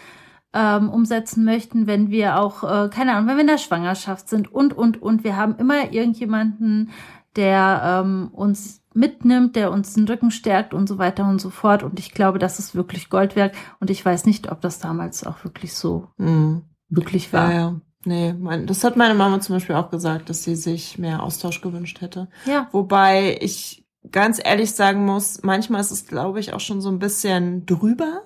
ähm, 0.53 0.89
umsetzen 0.89 1.43
möchten, 1.43 1.87
wenn 1.87 2.09
wir 2.09 2.39
auch, 2.39 2.63
äh, 2.63 2.89
keine 2.89 3.13
Ahnung, 3.13 3.27
wenn 3.27 3.37
wir 3.37 3.41
in 3.41 3.47
der 3.47 3.57
Schwangerschaft 3.57 4.27
sind 4.29 4.53
und, 4.53 4.77
und, 4.77 5.01
und. 5.01 5.23
Wir 5.23 5.37
haben 5.37 5.55
immer 5.57 5.91
irgendjemanden, 5.91 6.91
der 7.35 8.03
ähm, 8.03 8.29
uns 8.33 8.81
mitnimmt, 8.93 9.55
der 9.55 9.71
uns 9.71 9.93
den 9.93 10.07
Rücken 10.07 10.31
stärkt 10.31 10.73
und 10.73 10.87
so 10.87 10.97
weiter 10.97 11.27
und 11.27 11.39
so 11.39 11.49
fort. 11.49 11.83
Und 11.83 11.99
ich 11.99 12.11
glaube, 12.11 12.39
das 12.39 12.59
ist 12.59 12.75
wirklich 12.75 13.09
Gold 13.09 13.35
wert. 13.35 13.55
Und 13.79 13.89
ich 13.89 14.03
weiß 14.05 14.25
nicht, 14.25 14.51
ob 14.51 14.59
das 14.61 14.79
damals 14.79 15.25
auch 15.25 15.43
wirklich 15.43 15.73
so 15.73 16.09
mhm. 16.17 16.63
wirklich 16.89 17.31
war. 17.31 17.51
Ja, 17.51 17.59
ja. 17.59 17.75
Nee, 18.03 18.33
mein, 18.33 18.65
das 18.65 18.83
hat 18.83 18.97
meine 18.97 19.13
Mama 19.13 19.39
zum 19.41 19.55
Beispiel 19.55 19.75
auch 19.75 19.91
gesagt, 19.91 20.29
dass 20.29 20.43
sie 20.43 20.55
sich 20.55 20.97
mehr 20.97 21.21
Austausch 21.21 21.61
gewünscht 21.61 22.01
hätte. 22.01 22.29
Ja. 22.45 22.67
Wobei 22.71 23.37
ich 23.39 23.85
ganz 24.09 24.41
ehrlich 24.43 24.71
sagen 24.71 25.05
muss, 25.05 25.43
manchmal 25.43 25.81
ist 25.81 25.91
es, 25.91 26.07
glaube 26.07 26.39
ich, 26.39 26.53
auch 26.53 26.59
schon 26.59 26.81
so 26.81 26.89
ein 26.89 26.97
bisschen 26.97 27.65
drüber. 27.67 28.23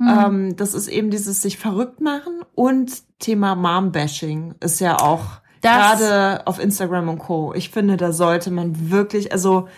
Mhm. 0.00 0.08
Ähm, 0.08 0.56
das 0.56 0.72
ist 0.72 0.88
eben 0.88 1.10
dieses 1.10 1.42
sich 1.42 1.58
verrückt 1.58 2.00
machen 2.00 2.40
und 2.54 2.90
Thema 3.18 3.54
Mom-Bashing 3.54 4.54
ist 4.60 4.80
ja 4.80 4.98
auch 4.98 5.40
gerade 5.60 6.46
auf 6.46 6.58
Instagram 6.58 7.10
und 7.10 7.18
Co. 7.18 7.52
Ich 7.54 7.68
finde, 7.68 7.98
da 7.98 8.12
sollte 8.12 8.50
man 8.50 8.90
wirklich, 8.90 9.30
also 9.30 9.68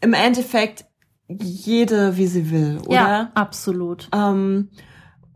im 0.00 0.14
Endeffekt 0.14 0.86
jede, 1.28 2.16
wie 2.16 2.26
sie 2.26 2.50
will, 2.50 2.80
oder? 2.86 2.94
Ja, 2.94 3.30
absolut. 3.34 4.08
Ähm, 4.14 4.70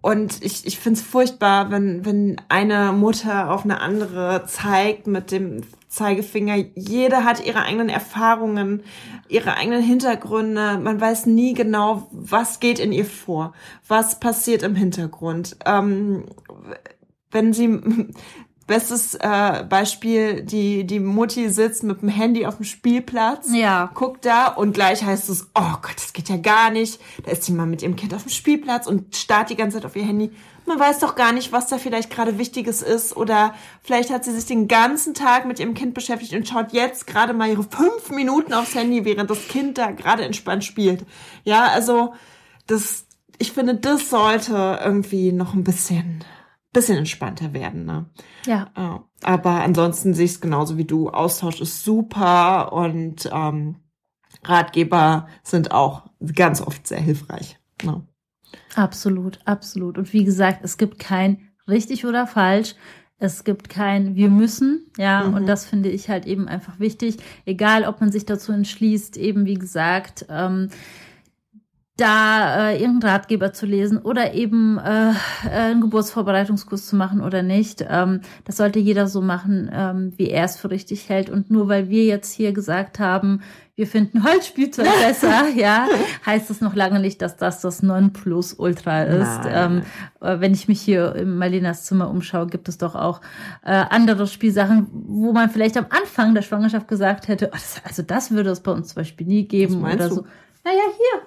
Und 0.01 0.45
ich, 0.45 0.67
ich 0.67 0.79
finde 0.79 1.01
es 1.01 1.07
furchtbar, 1.07 1.71
wenn, 1.71 2.05
wenn 2.05 2.41
eine 2.49 2.93
Mutter 2.93 3.51
auf 3.51 3.65
eine 3.65 3.81
andere 3.81 4.45
zeigt 4.47 5.07
mit 5.07 5.33
dem 5.33 5.63
Zeigefinger. 5.89 6.57
Jede 6.75 7.25
hat 7.25 7.45
ihre 7.45 7.63
eigenen 7.63 7.89
Erfahrungen, 7.89 8.83
ihre 9.29 9.57
eigenen 9.57 9.83
Hintergründe. 9.83 10.79
Man 10.79 11.01
weiß 11.01 11.27
nie 11.27 11.55
genau, 11.55 12.09
was 12.13 12.61
geht 12.61 12.79
in 12.79 12.93
ihr 12.93 13.07
vor, 13.07 13.53
was 13.89 14.21
passiert 14.21 14.63
im 14.63 14.75
Hintergrund. 14.75 15.57
Ähm, 15.65 16.25
wenn 17.31 17.53
sie 17.53 17.81
Bestes 18.67 19.15
äh, 19.15 19.65
Beispiel, 19.69 20.43
die, 20.43 20.85
die 20.85 20.99
Mutti 20.99 21.49
sitzt 21.51 21.85
mit 21.85 22.03
dem 22.03 22.09
Handy 22.09 22.47
auf 22.47 22.57
dem 22.57 22.65
Spielplatz, 22.65 23.47
Ja. 23.53 23.91
guckt 23.95 24.25
da 24.27 24.49
und 24.49 24.73
gleich 24.73 25.05
heißt 25.05 25.29
es, 25.31 25.49
oh 25.55 25.73
Gott, 25.83 25.95
das 25.97 26.13
geht 26.13 26.29
ja 26.29 26.37
gar 26.37 26.71
nicht. 26.71 27.01
Da 27.25 27.31
ist 27.31 27.45
sie 27.45 27.53
mal 27.53 27.67
mit 27.67 27.83
ihrem 27.83 27.95
Kind 27.95 28.13
auf 28.13 28.23
dem 28.25 28.31
Spielplatz 28.31 28.87
und 28.89 29.15
starrt 29.15 29.51
die 29.51 29.57
ganze 29.57 29.77
Zeit 29.77 29.87
auf 29.87 29.95
ihr 29.95 30.05
Handy. 30.05 30.33
Man 30.67 30.81
weiß 30.81 30.99
doch 30.99 31.15
gar 31.15 31.31
nicht, 31.33 31.53
was 31.53 31.69
da 31.69 31.79
vielleicht 31.79 32.11
gerade 32.11 32.39
Wichtiges 32.39 32.83
ist 32.83 33.17
oder 33.17 33.55
vielleicht 33.83 34.11
hat 34.11 34.25
sie 34.25 34.33
sich 34.33 34.47
den 34.47 34.67
ganzen 34.67 35.15
Tag 35.15 35.47
mit 35.47 35.61
ihrem 35.61 35.75
Kind 35.75 35.95
beschäftigt 35.95 36.33
und 36.35 36.49
schaut 36.49 36.73
jetzt 36.73 37.07
gerade 37.07 37.35
mal 37.35 37.49
ihre 37.49 37.63
fünf 37.63 38.11
Minuten 38.11 38.53
aufs 38.53 38.75
Handy, 38.75 39.05
während 39.05 39.31
das 39.31 39.47
Kind 39.47 39.79
da 39.79 39.93
gerade 39.93 40.25
entspannt 40.25 40.65
spielt. 40.65 41.07
Ja, 41.45 41.67
also 41.67 42.15
das, 42.67 43.07
ich 43.39 43.53
finde, 43.53 43.77
das 43.77 44.11
sollte 44.11 44.81
irgendwie 44.85 45.31
noch 45.31 45.55
ein 45.55 45.63
bisschen, 45.63 46.25
bisschen 46.77 46.99
entspannter 46.99 47.53
werden, 47.53 47.85
ne? 47.85 48.07
Ja. 48.47 48.69
Ja, 48.77 49.05
aber 49.23 49.63
ansonsten 49.63 50.15
sehe 50.15 50.27
ich 50.27 50.33
es 50.33 50.41
genauso 50.41 50.77
wie 50.77 50.85
du. 50.85 51.11
Austausch 51.11 51.61
ist 51.61 51.83
super 51.85 52.73
und 52.73 53.29
ähm, 53.33 53.77
Ratgeber 54.45 55.27
sind 55.43 55.73
auch 55.73 56.05
ganz 56.35 56.61
oft 56.61 56.87
sehr 56.87 57.01
hilfreich. 57.01 57.59
Ne? 57.83 58.07
Absolut, 58.75 59.41
absolut. 59.45 59.99
Und 59.99 60.13
wie 60.13 60.25
gesagt, 60.25 60.61
es 60.63 60.77
gibt 60.77 60.99
kein 60.99 61.49
richtig 61.69 62.07
oder 62.07 62.27
falsch. 62.27 62.75
Es 63.19 63.45
gibt 63.45 63.71
kein 63.71 64.15
wir 64.15 64.29
müssen, 64.29 64.91
ja, 64.99 65.25
Mhm. 65.25 65.35
und 65.35 65.47
das 65.47 65.65
finde 65.65 65.89
ich 65.89 66.11
halt 66.11 66.27
eben 66.27 66.49
einfach 66.49 66.79
wichtig. 66.79 67.17
Egal, 67.47 67.85
ob 67.85 68.01
man 68.01 68.13
sich 68.13 68.27
dazu 68.27 68.53
entschließt, 68.53 69.17
eben 69.17 69.47
wie 69.47 69.55
gesagt, 69.55 70.27
ähm, 70.29 70.69
da 71.97 72.69
äh, 72.69 72.81
irgendeinen 72.81 73.15
Ratgeber 73.15 73.55
zu 73.55 73.65
lesen 73.65 73.97
oder 73.97 74.35
eben 74.35 74.79
äh, 74.79 75.13
einen 75.51 75.81
Geburtsvorbereitungskurs 75.81 76.87
zu 76.87 76.95
machen 76.95 77.23
oder 77.23 77.43
nicht. 77.43 77.85
Ähm, 77.89 78.21
das 78.45 78.59
sollte 78.59 78.79
jeder 78.79 79.07
so 79.07 79.23
machen, 79.23 79.71
ähm, 79.73 80.13
wie 80.17 80.29
er 80.29 80.45
es 80.45 80.59
für 80.59 80.71
richtig 80.71 81.09
hält. 81.09 81.31
Und 81.31 81.51
nur 81.51 81.69
weil 81.69 81.89
wir 81.89 82.05
jetzt 82.05 82.35
hier 82.35 82.53
gesagt 82.53 82.99
haben, 82.99 83.41
wir 83.77 83.87
finden 83.87 84.25
Holzspielzeug 84.25 84.87
besser, 85.07 85.49
ja, 85.55 85.87
heißt 86.27 86.51
es 86.51 86.61
noch 86.61 86.75
lange 86.75 87.01
nicht, 87.01 87.23
dass 87.23 87.39
das 87.39 87.63
das 87.63 87.83
Nonplusultra 87.83 89.05
ist. 89.05 89.41
Ähm, 89.49 89.83
äh, 90.21 90.39
wenn 90.41 90.53
ich 90.53 90.69
mich 90.69 90.83
hier 90.83 91.15
in 91.15 91.39
Marlenas 91.39 91.87
Zimmer 91.87 92.11
umschaue, 92.11 92.47
gibt 92.47 92.69
es 92.69 92.77
doch 92.77 92.95
auch 92.95 93.23
äh, 93.65 93.73
andere 93.73 94.27
Spielsachen, 94.27 94.89
wo 94.93 95.33
man 95.33 95.49
vielleicht 95.49 95.79
am 95.79 95.87
Anfang 95.89 96.35
der 96.35 96.43
Schwangerschaft 96.43 96.89
gesagt 96.89 97.29
hätte, 97.29 97.47
oh, 97.47 97.55
das, 97.55 97.81
also 97.85 98.03
das 98.03 98.31
würde 98.33 98.51
es 98.51 98.61
bei 98.61 98.73
uns 98.73 98.89
zum 98.89 98.97
Beispiel 98.97 99.27
nie 99.27 99.49
geben 99.49 99.83
oder 99.83 100.09
du? 100.11 100.15
so. 100.17 100.27
Naja, 100.63 100.83
hier. 100.97 101.26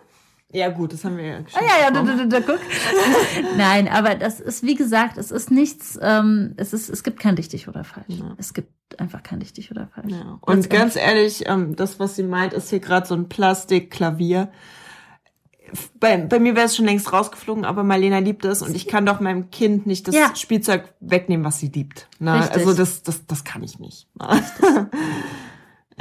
Ja 0.52 0.70
gut, 0.70 0.94
das 0.94 1.06
haben 1.06 1.18
wir 1.18 1.26
ja 1.26 1.38
Ah, 1.54 1.62
ja, 1.62 1.84
ja, 1.84 1.92
da, 1.92 2.02
da, 2.02 2.26
da, 2.26 2.40
guck. 2.40 2.60
Nein, 3.58 3.88
aber 3.88 4.16
das 4.16 4.40
ist, 4.40 4.64
wie 4.64 4.74
gesagt, 4.74 5.18
es 5.18 5.30
ist 5.30 5.52
nichts, 5.52 6.00
ähm, 6.02 6.54
es 6.58 6.74
ist, 6.74 6.90
es 6.90 7.04
gibt 7.04 7.20
kein 7.20 7.36
richtig 7.36 7.68
oder 7.68 7.84
falsch. 7.84 8.06
Ja. 8.08 8.34
Es 8.38 8.56
gibt 8.56 9.00
einfach 9.00 9.22
kein 9.22 9.40
richtig 9.40 9.70
oder 9.70 9.88
falsch. 9.94 10.12
Ja. 10.12 10.40
Und 10.42 10.70
ganz 10.72 10.96
ehrlich, 10.96 11.48
ähm, 11.48 11.76
das, 11.76 12.00
was 12.00 12.16
sie 12.16 12.24
meint, 12.24 12.54
ist 12.54 12.72
hier 12.72 12.80
gerade 12.80 13.06
so 13.06 13.14
ein 13.14 13.30
Plastikklavier. 13.30 14.52
Bei, 16.00 16.18
bei 16.18 16.40
mir 16.40 16.56
wäre 16.56 16.66
es 16.66 16.76
schon 16.76 16.86
längst 16.86 17.14
rausgeflogen, 17.14 17.64
aber 17.64 17.84
Marlena 17.84 18.18
liebt 18.18 18.44
es 18.44 18.64
und 18.64 18.76
ich 18.76 18.88
kann 18.88 19.06
doch 19.06 19.20
meinem 19.20 19.52
Kind 19.52 19.86
nicht 19.86 20.08
das 20.08 20.16
Ja. 20.16 20.36
Spielzeug 20.36 20.96
wegnehmen, 21.00 21.46
was 21.46 21.60
sie 21.60 21.68
liebt. 21.68 22.08
Ne? 22.18 22.40
Richtig. 22.40 22.56
Also 22.58 22.74
das, 22.74 23.04
das, 23.04 23.28
das 23.28 23.44
kann 23.44 23.62
ich 23.62 23.78
nicht. 23.78 24.08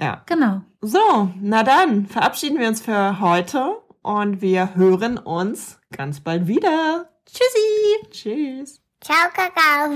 Ja. 0.00 0.22
Genau. 0.26 0.60
So, 0.80 1.30
na 1.40 1.64
dann 1.64 2.06
verabschieden 2.06 2.58
wir 2.60 2.68
uns 2.68 2.80
für 2.80 3.20
heute 3.20 3.76
und 4.02 4.40
wir 4.40 4.74
hören 4.74 5.18
uns 5.18 5.78
ganz 5.90 6.20
bald 6.20 6.46
wieder. 6.46 7.08
Tschüssi. 7.26 8.10
Tschüss. 8.10 8.80
Ciao, 9.00 9.28
Kakao. 9.32 9.90